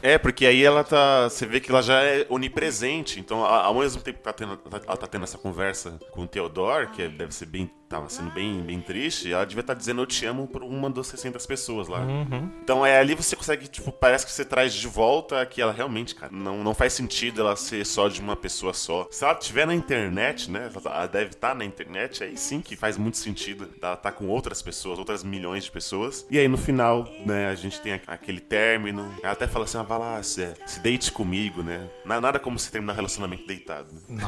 [0.02, 1.30] É, porque aí ela tá.
[1.30, 3.18] Você vê que ela já é onipresente.
[3.18, 6.24] Então, a- ao mesmo tempo que tá tendo, tá- ela tá tendo essa conversa com
[6.24, 7.70] o Theodore, que deve ser bem.
[7.94, 11.06] Tava sendo bem, bem triste, ela devia estar dizendo eu te amo por uma das
[11.06, 12.00] 600 pessoas lá.
[12.00, 12.50] Uhum.
[12.62, 16.14] Então é ali você consegue, tipo, parece que você traz de volta que ela realmente,
[16.14, 19.06] cara, não, não faz sentido ela ser só de uma pessoa só.
[19.12, 20.68] Se ela estiver na internet, né?
[20.84, 24.60] Ela deve estar na internet, aí sim que faz muito sentido ela estar com outras
[24.60, 26.26] pessoas, outras milhões de pessoas.
[26.28, 29.08] E aí no final, né, a gente tem aquele término.
[29.22, 31.88] Ela até fala assim: ah, vai lá, se, se deite comigo, né?
[32.04, 33.88] Na- Nada como se terminar relacionamento deitado.
[34.08, 34.22] Né?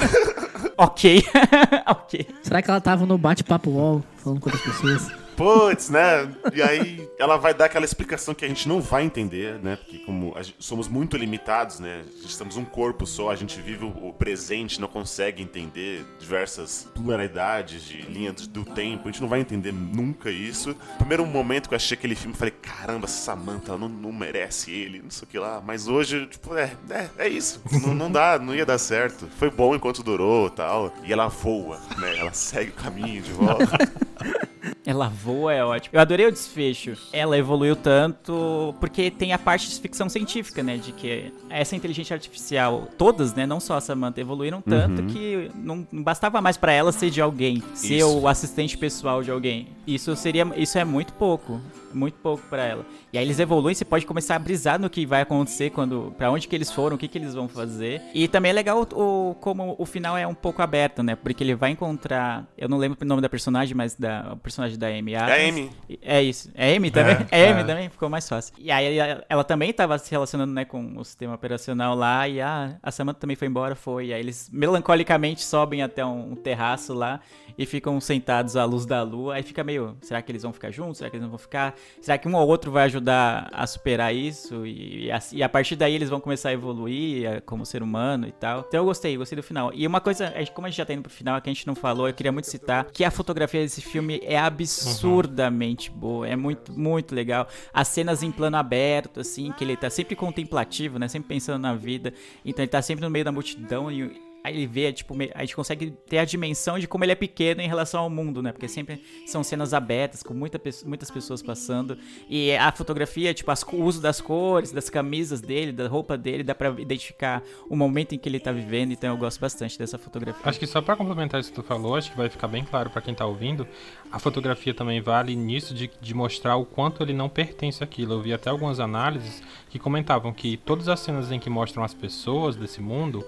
[0.78, 1.22] ok.
[1.86, 2.26] ok.
[2.42, 5.23] será que ela tava no bate-papo wall falando com outras pessoas?
[5.36, 6.32] Putz, né?
[6.52, 9.76] E aí ela vai dar aquela explicação que a gente não vai entender, né?
[9.76, 12.04] Porque como gente- somos muito limitados, né?
[12.24, 17.82] Estamos um corpo só, a gente vive o, o presente, não consegue entender diversas pluralidades
[17.84, 19.08] de linhas do tempo.
[19.08, 20.76] A gente não vai entender nunca isso.
[20.98, 25.10] Primeiro momento que eu achei aquele filme, falei, caramba, Samantha não, não merece ele, não
[25.10, 25.62] sei o que lá.
[25.64, 27.60] Mas hoje, tipo, é, é, é isso.
[27.82, 29.28] Não, não dá, não ia dar certo.
[29.38, 30.92] Foi bom enquanto durou tal.
[31.04, 32.16] E ela voa, né?
[32.18, 33.78] Ela segue o caminho de volta.
[34.86, 35.90] Ela voa, é ótimo.
[35.96, 36.96] Eu adorei o desfecho.
[37.12, 40.76] Ela evoluiu tanto porque tem a parte de ficção científica, né?
[40.76, 43.46] De que essa inteligência artificial, todas, né?
[43.46, 45.08] Não só a Samantha, evoluíram tanto Uhum.
[45.08, 48.18] que não, não bastava mais pra ela ser de alguém, ser Isso.
[48.18, 49.68] o assistente pessoal de alguém.
[49.86, 51.60] Isso seria, isso é muito pouco,
[51.94, 52.84] muito pouco pra ela.
[53.12, 56.30] E aí eles evoluem, você pode começar a brisar no que vai acontecer quando, para
[56.30, 58.02] onde que eles foram, o que que eles vão fazer.
[58.14, 61.14] E também é legal o, o- como o final é um pouco aberto, né?
[61.16, 64.78] Porque ele vai encontrar, eu não lembro o nome da personagem, mas da o personagem
[64.78, 65.30] da Amy Adams.
[65.38, 65.70] É a Amy.
[66.02, 66.50] É isso.
[66.54, 67.14] É Amy também?
[67.30, 67.64] É, É, Amy é.
[67.64, 67.88] também?
[67.88, 68.54] Ficou mais fácil.
[68.58, 72.40] E aí ela, ela também tava se relacionando, né, com o sistema operacional lá, e
[72.40, 74.06] ah, a Samantha também foi embora, foi.
[74.06, 77.20] E aí eles melancolicamente sobem até um, um terraço lá
[77.56, 79.34] e ficam sentados à luz da lua.
[79.34, 80.98] Aí fica meio, será que eles vão ficar juntos?
[80.98, 81.74] Será que eles não vão ficar?
[82.00, 84.66] Será que um ou outro vai ajudar a superar isso?
[84.66, 88.32] E, a, e a partir daí eles vão começar a evoluir como ser humano e
[88.32, 88.64] tal.
[88.68, 89.72] Então eu gostei, gostei do final.
[89.74, 91.74] E uma coisa, como a gente já tá indo pro final, que a gente não
[91.74, 96.28] falou, eu queria muito citar que a fotografia desse filme é absurdamente boa.
[96.28, 97.48] É muito, muito legal.
[97.72, 101.08] As cenas em plano aberto, assim, que ele tá sempre contemplativo, né?
[101.08, 102.12] Sempre pensando na vida.
[102.44, 104.23] Então ele tá sempre no meio da multidão e.
[104.44, 107.62] Aí ele vê, tipo, a gente consegue ter a dimensão de como ele é pequeno
[107.62, 108.52] em relação ao mundo, né?
[108.52, 111.96] Porque sempre são cenas abertas, com muita, muitas pessoas passando.
[112.28, 116.42] E a fotografia, tipo, as o uso das cores, das camisas dele, da roupa dele,
[116.42, 118.92] dá pra identificar o momento em que ele tá vivendo.
[118.92, 120.42] Então eu gosto bastante dessa fotografia.
[120.44, 122.90] Acho que só pra complementar isso que tu falou, acho que vai ficar bem claro
[122.90, 123.66] pra quem tá ouvindo,
[124.12, 128.12] a fotografia também vale nisso de, de mostrar o quanto ele não pertence àquilo.
[128.12, 131.94] Eu vi até algumas análises que comentavam que todas as cenas em que mostram as
[131.94, 133.24] pessoas desse mundo,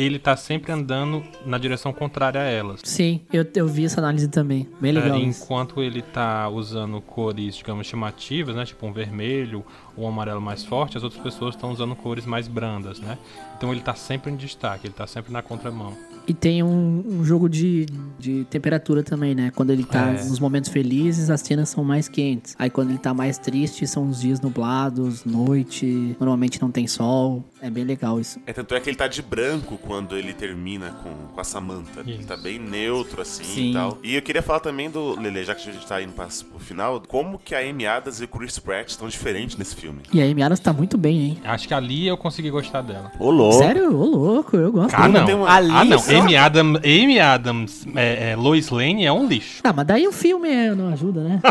[0.00, 2.80] ele tá sempre andando na direção contrária a elas.
[2.84, 4.68] Sim, eu, eu vi essa análise também.
[4.80, 5.16] Bem legal.
[5.16, 8.64] É, enquanto ele tá usando cores, digamos, chamativas, né?
[8.64, 9.64] Tipo um vermelho
[9.96, 13.18] ou um amarelo mais forte, as outras pessoas estão usando cores mais brandas, né?
[13.56, 15.94] Então ele tá sempre em destaque, ele tá sempre na contramão.
[16.26, 17.86] E tem um, um jogo de,
[18.18, 19.50] de temperatura também, né?
[19.54, 20.24] Quando ele tá É.
[20.24, 22.54] nos momentos felizes, as cenas são mais quentes.
[22.58, 27.44] Aí quando ele tá mais triste, são os dias nublados, noite, normalmente não tem sol.
[27.60, 28.38] É bem legal isso.
[28.46, 32.00] É, tanto é que ele tá de branco quando ele termina com, com a Samantha.
[32.00, 33.70] Ele tá bem neutro, assim Sim.
[33.70, 33.98] e tal.
[34.02, 36.58] E eu queria falar também do, Lele, já que a gente tá indo pra, pro
[36.60, 40.00] final, como que a Amy Adams e o Chris Pratt estão diferentes nesse filme.
[40.12, 41.38] E a Amy Adams tá muito bem, hein?
[41.44, 43.10] Acho que ali eu consegui gostar dela.
[43.18, 43.58] Ô, louco.
[43.58, 43.94] Sério?
[43.96, 45.26] Ô, louco, eu gosto Ah, dela.
[45.26, 45.46] não.
[45.46, 45.98] Ali ah, não.
[45.98, 49.60] só- Amy Adams, Amy Adams é, é, Lois Lane é um lixo.
[49.64, 51.40] Ah, mas daí o filme é- não ajuda, né?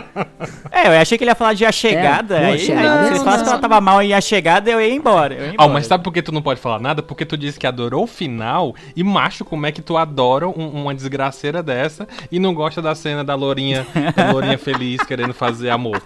[0.71, 2.37] É, eu achei que ele ia falar de A Chegada.
[2.37, 4.79] É, aí, Chegada, aí vocês não, falam que ela tava mal em A Chegada, eu
[4.79, 5.33] ia embora.
[5.33, 5.69] Eu ia Ah, embora.
[5.73, 7.01] mas sabe por que tu não pode falar nada?
[7.01, 10.69] Porque tu disse que adorou o final e macho, como é que tu adora um-
[10.83, 15.69] uma desgraceira dessa e não gosta da cena da lourinha, da lourinha feliz querendo fazer
[15.69, 16.01] amor?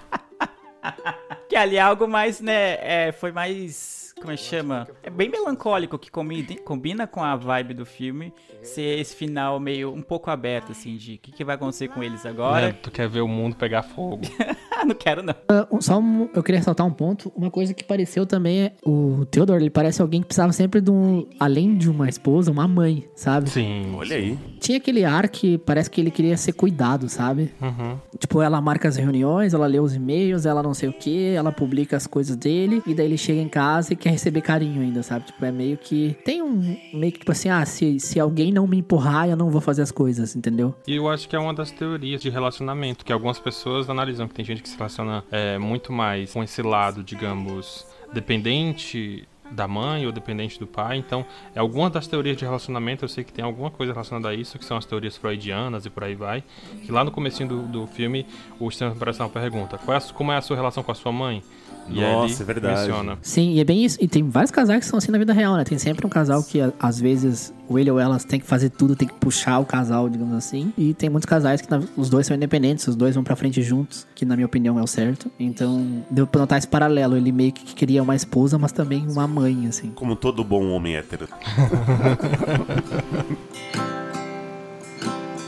[1.47, 2.77] Que ali é algo mais, né?
[3.07, 4.02] É, foi mais.
[4.23, 4.87] Como é que chama?
[5.03, 9.91] É bem melancólico que combina, combina com a vibe do filme ser esse final meio
[9.93, 12.67] um pouco aberto, assim, de o que, que vai acontecer com eles agora.
[12.67, 12.75] Né?
[12.81, 14.21] Tu quer ver o mundo pegar fogo.
[14.87, 15.35] não quero, não.
[15.69, 17.33] Um- só um- eu queria ressaltar um ponto.
[17.35, 20.89] Uma coisa que pareceu também é o Theodore, ele parece alguém que precisava sempre de
[20.89, 23.49] um, além de uma esposa, uma mãe, sabe?
[23.49, 23.93] Sim.
[23.95, 24.39] Olha aí.
[24.61, 27.51] Tinha aquele ar que parece que ele queria ser cuidado, sabe?
[27.61, 27.97] Uhum.
[28.17, 31.51] Tipo, ela marca as reuniões, ela lê os e-mails, ela não sei o que, ela
[31.51, 35.03] publica as coisas dele, e daí ele chega em casa e quer receber carinho ainda,
[35.03, 35.25] sabe?
[35.25, 36.15] Tipo, é meio que.
[36.23, 36.77] Tem um.
[36.93, 39.81] Meio que tipo assim, ah, se, se alguém não me empurrar, eu não vou fazer
[39.81, 40.73] as coisas, entendeu?
[40.87, 44.33] E eu acho que é uma das teorias de relacionamento, que algumas pessoas analisam que
[44.33, 50.05] tem gente que se relaciona é, muito mais com esse lado, digamos, dependente da mãe
[50.05, 50.97] ou dependente do pai.
[50.97, 54.33] Então, é algumas das teorias de relacionamento, eu sei que tem alguma coisa relacionada a
[54.33, 56.43] isso, que são as teorias freudianas e por aí vai.
[56.83, 58.25] Que lá no comecinho do, do filme,
[58.59, 61.43] o sistema operacional pergunta, qual é como é a sua relação com a sua mãe?
[61.89, 62.79] E Nossa, ele é verdade.
[62.79, 63.17] menciona.
[63.21, 63.97] Sim, e é bem isso.
[63.99, 65.63] E tem vários casais que são assim na vida real, né?
[65.63, 68.95] Tem sempre um casal que, às vezes, ou ele ou elas tem que fazer tudo,
[68.95, 70.71] tem que puxar o casal, digamos assim.
[70.77, 73.61] E tem muitos casais que na- os dois são independentes, os dois vão pra frente
[73.61, 75.31] juntos, que na minha opinião é o certo.
[75.39, 77.17] Então, deu pra notar esse paralelo.
[77.17, 79.91] Ele meio que queria uma esposa, mas também uma mãe, assim.
[79.95, 81.27] Como todo bom homem hétero.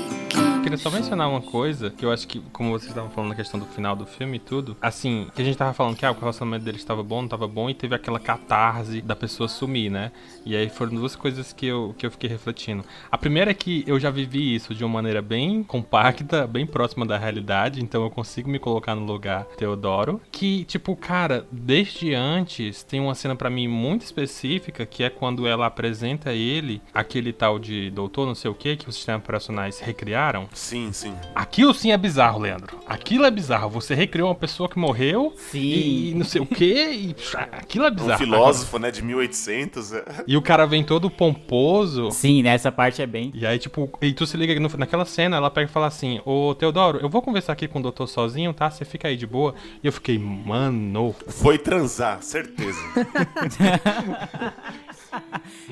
[0.76, 3.66] Só mencionar uma coisa, que eu acho que, como vocês estavam falando na questão do
[3.66, 6.64] final do filme e tudo, assim, que a gente tava falando que ah, o relacionamento
[6.64, 10.12] dele estava bom, não estava bom, e teve aquela catarse da pessoa sumir, né?
[10.44, 12.84] E aí foram duas coisas que eu, que eu fiquei refletindo.
[13.10, 17.06] A primeira é que eu já vivi isso de uma maneira bem compacta, bem próxima
[17.06, 20.20] da realidade, então eu consigo me colocar no lugar Teodoro.
[20.30, 25.46] Que, tipo, cara, desde antes tem uma cena pra mim muito específica, que é quando
[25.46, 29.80] ela apresenta ele, aquele tal de doutor, não sei o que, que os sistemas operacionais
[29.80, 30.48] recriaram.
[30.64, 31.14] Sim, sim.
[31.34, 32.78] Aquilo sim é bizarro, Leandro.
[32.86, 33.68] Aquilo é bizarro.
[33.68, 37.16] Você recriou uma pessoa que morreu e, e não sei o que, e
[37.52, 38.18] aquilo é Um bizarro.
[38.18, 39.92] filósofo, né, de 1800.
[39.92, 40.04] é.
[40.26, 42.10] E o cara vem todo pomposo.
[42.10, 43.30] Sim, nessa parte é bem.
[43.34, 46.18] E aí, tipo, e tu se liga no- naquela cena, ela pega e fala assim:
[46.24, 48.70] Ô Teodoro, eu vou conversar aqui com o doutor sozinho, tá?
[48.70, 49.54] Você fica aí de boa.
[49.82, 51.14] E eu fiquei, mano.
[51.28, 52.80] Foi transar, certeza.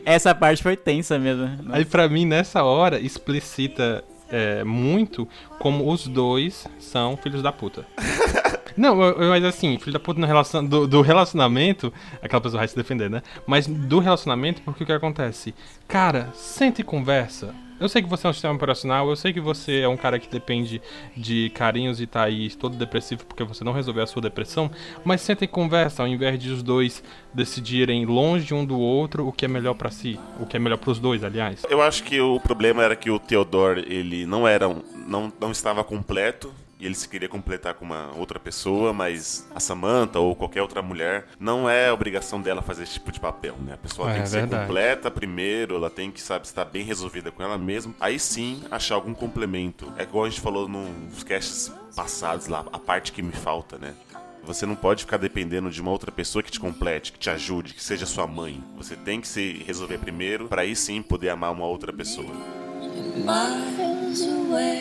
[0.05, 1.49] Essa parte foi tensa mesmo.
[1.73, 5.29] Aí pra mim, nessa hora, explicita é, muito
[5.61, 7.87] como os dois são filhos da puta.
[8.75, 12.75] Não, mas assim, filho da puta no relacion, do, do relacionamento, aquela pessoa vai se
[12.75, 13.23] defender, né?
[13.47, 15.55] Mas do relacionamento, porque o que acontece?
[15.87, 17.55] Cara, senta e conversa.
[17.83, 20.17] Eu sei que você é um sistema operacional, eu sei que você é um cara
[20.17, 20.81] que depende
[21.17, 24.71] de carinhos e tá aí todo depressivo porque você não resolveu a sua depressão,
[25.05, 27.03] mas senta e conversa ao invés de os dois
[27.35, 30.79] decidirem longe um do outro o que é melhor pra si, o que é melhor
[30.79, 31.67] pros dois, aliás.
[31.69, 35.51] Eu acho que o problema era que o Theodore, ele não era um, não, não
[35.51, 40.35] estava completo e ele se queria completar com uma outra pessoa, mas a Samantha ou
[40.35, 43.75] qualquer outra mulher não é obrigação dela fazer esse tipo de papel, né?
[43.75, 44.67] A pessoa É, tem que ser verdade.
[44.67, 47.95] completa primeiro, ela tem que sabe estar bem resolvida com ela mesma.
[48.01, 49.93] Aí sim, achar algum complemento.
[49.97, 53.95] É igual a gente falou nos casts passados lá, a parte que me falta, né?
[54.45, 57.75] Você não pode ficar dependendo de uma outra pessoa que te complete, que te ajude,
[57.75, 58.61] que seja sua mãe.
[58.77, 62.27] Você tem que se resolver primeiro, para aí sim poder amar uma outra pessoa.
[63.15, 64.81] Miles away.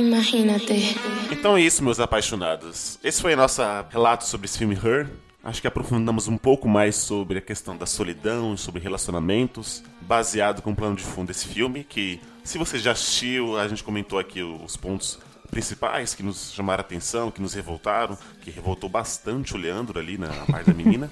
[0.00, 0.96] Imagínate.
[1.30, 2.98] Então é isso, meus apaixonados.
[3.04, 5.06] Esse foi nosso relato sobre esse filme Her.
[5.44, 10.72] Acho que aprofundamos um pouco mais sobre a questão da solidão, sobre relacionamentos, baseado com
[10.72, 14.42] o plano de fundo desse filme, que se você já assistiu, a gente comentou aqui
[14.42, 15.18] os pontos
[15.50, 20.16] principais que nos chamaram a atenção, que nos revoltaram, que revoltou bastante o Leandro ali
[20.16, 21.10] na parte da menina.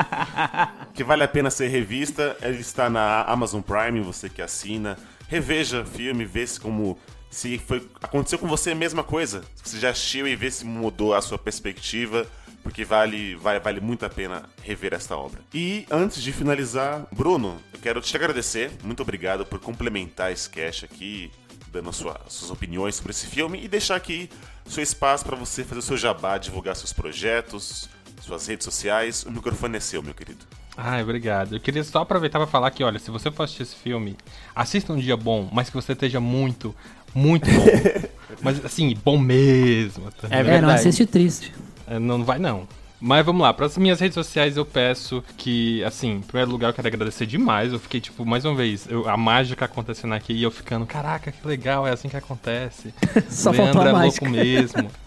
[0.94, 4.96] que vale a pena ser revista, ele está na Amazon Prime, você que assina.
[5.28, 6.98] Reveja o filme, vê se como
[7.30, 9.42] se foi aconteceu com você a mesma coisa.
[9.54, 12.26] Se você já assistiu e vê se mudou a sua perspectiva
[12.62, 15.40] porque vale, vale, vale muito a pena rever esta obra.
[15.52, 18.70] E antes de finalizar, Bruno, eu quero te agradecer.
[18.82, 21.30] Muito obrigado por complementar esse cast aqui,
[21.72, 24.28] dando sua, suas opiniões sobre esse filme e deixar aqui
[24.66, 27.88] seu espaço para você fazer o seu jabá, divulgar seus projetos,
[28.20, 29.24] suas redes sociais.
[29.24, 30.44] O microfone é seu, meu querido.
[30.76, 31.56] Ai, obrigado.
[31.56, 34.16] Eu queria só aproveitar para falar que, olha, se você for assistir esse filme,
[34.54, 36.74] assista um dia bom, mas que você esteja muito,
[37.14, 37.64] muito bom.
[38.42, 40.10] mas assim, bom mesmo.
[40.12, 40.28] Tá?
[40.30, 41.52] É, é não assiste triste.
[41.86, 42.66] É, não vai não.
[43.00, 46.68] Mas vamos lá, para as minhas redes sociais eu peço que, assim, em primeiro lugar
[46.68, 47.72] eu quero agradecer demais.
[47.72, 51.32] Eu fiquei, tipo, mais uma vez, eu, a mágica acontecendo aqui e eu ficando, caraca,
[51.32, 52.92] que legal, é assim que acontece.
[53.30, 54.26] Só Leandro é mágica.
[54.26, 54.90] louco mesmo.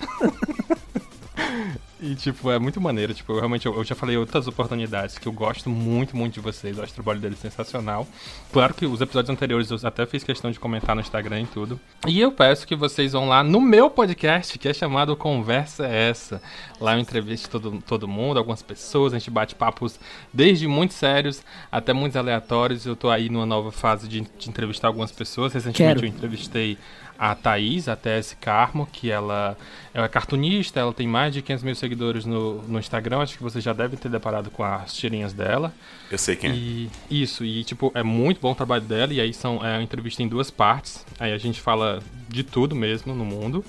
[2.03, 3.13] E, tipo, é muito maneiro.
[3.13, 6.41] Tipo, eu, realmente, eu, eu, já falei outras oportunidades que eu gosto muito, muito de
[6.41, 6.77] vocês.
[6.77, 8.05] Eu acho o trabalho deles sensacional.
[8.51, 11.79] Claro que os episódios anteriores eu até fiz questão de comentar no Instagram e tudo.
[12.05, 16.09] E eu peço que vocês vão lá no meu podcast, que é chamado Conversa é
[16.09, 16.41] Essa.
[16.77, 19.13] Lá eu entrevisto todo, todo mundo, algumas pessoas.
[19.13, 19.97] A gente bate papos
[20.33, 21.41] desde muito sérios
[21.71, 22.85] até muito aleatórios.
[22.85, 25.53] Eu tô aí numa nova fase de, de entrevistar algumas pessoas.
[25.53, 26.05] Recentemente Quero.
[26.05, 26.77] eu entrevistei
[27.17, 29.57] a Thaís, a TS Carmo, que ela
[29.93, 33.61] é cartunista, ela tem mais de 500 mil seguidores no, no Instagram, acho que você
[33.61, 35.73] já deve ter deparado com as tirinhas dela.
[36.11, 37.13] Eu sei quem e, é.
[37.13, 40.21] Isso, e tipo, é muito bom o trabalho dela, e aí são, é uma entrevista
[40.23, 43.63] em duas partes, aí a gente fala de tudo mesmo no mundo.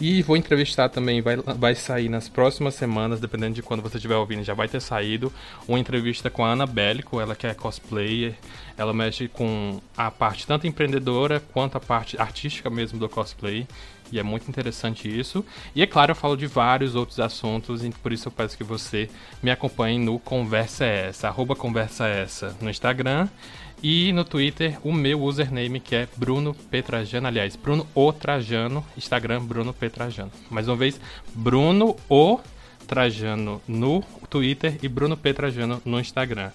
[0.00, 4.14] E vou entrevistar também, vai, vai sair nas próximas semanas, dependendo de quando você estiver
[4.14, 5.32] ouvindo, já vai ter saído,
[5.66, 8.34] uma entrevista com a Ana Bélico, ela que é cosplayer,
[8.76, 13.66] ela mexe com a parte tanto empreendedora quanto a parte artística mesmo do cosplay.
[14.10, 15.44] E é muito interessante isso.
[15.74, 18.64] E é claro, eu falo de vários outros assuntos, e por isso eu peço que
[18.64, 19.08] você
[19.42, 23.28] me acompanhe no Conversa Essa, arroba Conversa Essa no Instagram.
[23.82, 27.28] E no Twitter, o meu username que é Bruno Petrajano.
[27.28, 28.84] Aliás, Bruno O Trajano.
[28.96, 30.32] Instagram, Bruno Petrajano.
[30.50, 31.00] Mais uma vez,
[31.32, 32.40] Bruno O
[32.88, 36.50] Trajano no Twitter e Bruno Petrajano no Instagram.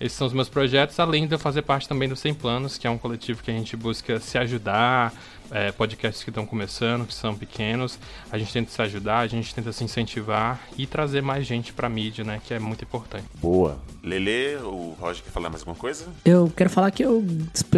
[0.00, 2.86] Esses são os meus projetos, além de eu fazer parte também do Sem Planos, que
[2.86, 5.12] é um coletivo que a gente busca se ajudar,
[5.50, 7.98] é, podcasts que estão começando, que são pequenos.
[8.30, 11.88] A gente tenta se ajudar, a gente tenta se incentivar e trazer mais gente pra
[11.88, 12.40] mídia, né?
[12.44, 13.24] Que é muito importante.
[13.40, 13.78] Boa.
[14.02, 16.06] Lele, o Roger quer falar mais alguma coisa?
[16.24, 17.22] Eu quero falar que eu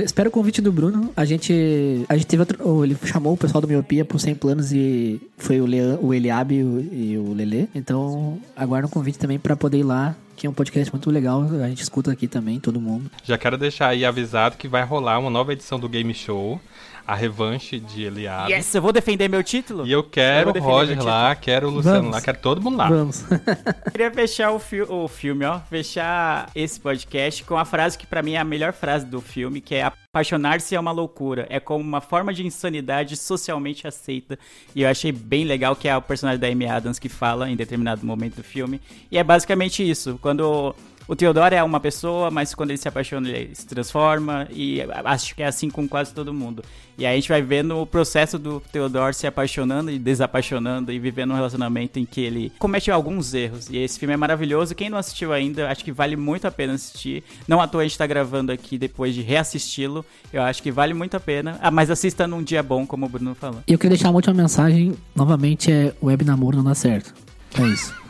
[0.05, 1.11] espero o convite do Bruno.
[1.16, 2.85] A gente, a gente teve outro.
[2.85, 6.57] Ele chamou o pessoal do Miopia pro 100 planos e foi o, Leão, o Eliabe
[6.57, 7.68] e o, e o Lele.
[7.75, 11.43] Então, aguardo um convite também para poder ir lá que é um podcast muito legal,
[11.43, 13.11] a gente escuta aqui também, todo mundo.
[13.24, 16.61] Já quero deixar aí avisado que vai rolar uma nova edição do Game Show
[17.07, 18.53] a revanche de Eliade.
[18.53, 19.86] Yes, eu vou defender meu título.
[19.86, 22.14] E eu quero o Roger lá, quero o Luciano Vamos.
[22.14, 22.88] lá, quero todo mundo lá.
[22.88, 23.24] Vamos.
[23.90, 28.22] Queria fechar o, fi o filme, ó, fechar esse podcast com a frase que para
[28.22, 31.82] mim é a melhor frase do filme, que é apaixonar-se é uma loucura, é como
[31.82, 34.38] uma forma de insanidade socialmente aceita.
[34.74, 37.57] E eu achei bem legal que é o personagem da Amy Adams que fala em
[37.57, 38.80] determinado momento do filme.
[39.11, 40.74] E é basicamente isso, quando
[41.12, 44.48] o Theodore é uma pessoa, mas quando ele se apaixona, ele se transforma.
[44.50, 46.64] E acho que é assim com quase todo mundo.
[46.96, 50.98] E aí a gente vai vendo o processo do Theodore se apaixonando e desapaixonando e
[50.98, 53.68] vivendo um relacionamento em que ele comete alguns erros.
[53.68, 54.74] E esse filme é maravilhoso.
[54.74, 57.22] Quem não assistiu ainda, acho que vale muito a pena assistir.
[57.46, 60.06] Não à toa a gente tá gravando aqui depois de reassisti-lo.
[60.32, 61.58] Eu acho que vale muito a pena.
[61.60, 63.60] Ah, mas assista num dia bom, como o Bruno falou.
[63.66, 64.94] E eu queria deixar uma última mensagem.
[65.14, 67.12] Novamente, é web namoro não dá certo.
[67.58, 68.01] É isso.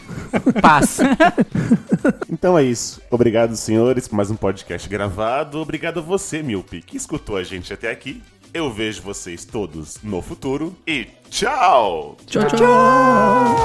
[0.61, 0.99] Paz.
[2.31, 3.01] então é isso.
[3.11, 5.59] Obrigado, senhores, por mais um podcast gravado.
[5.59, 8.23] Obrigado a você, Milpe, que escutou a gente até aqui.
[8.55, 12.17] Eu vejo vocês todos no futuro e tchau!
[12.27, 12.59] Tchau, tchau!
[12.59, 13.57] tchau.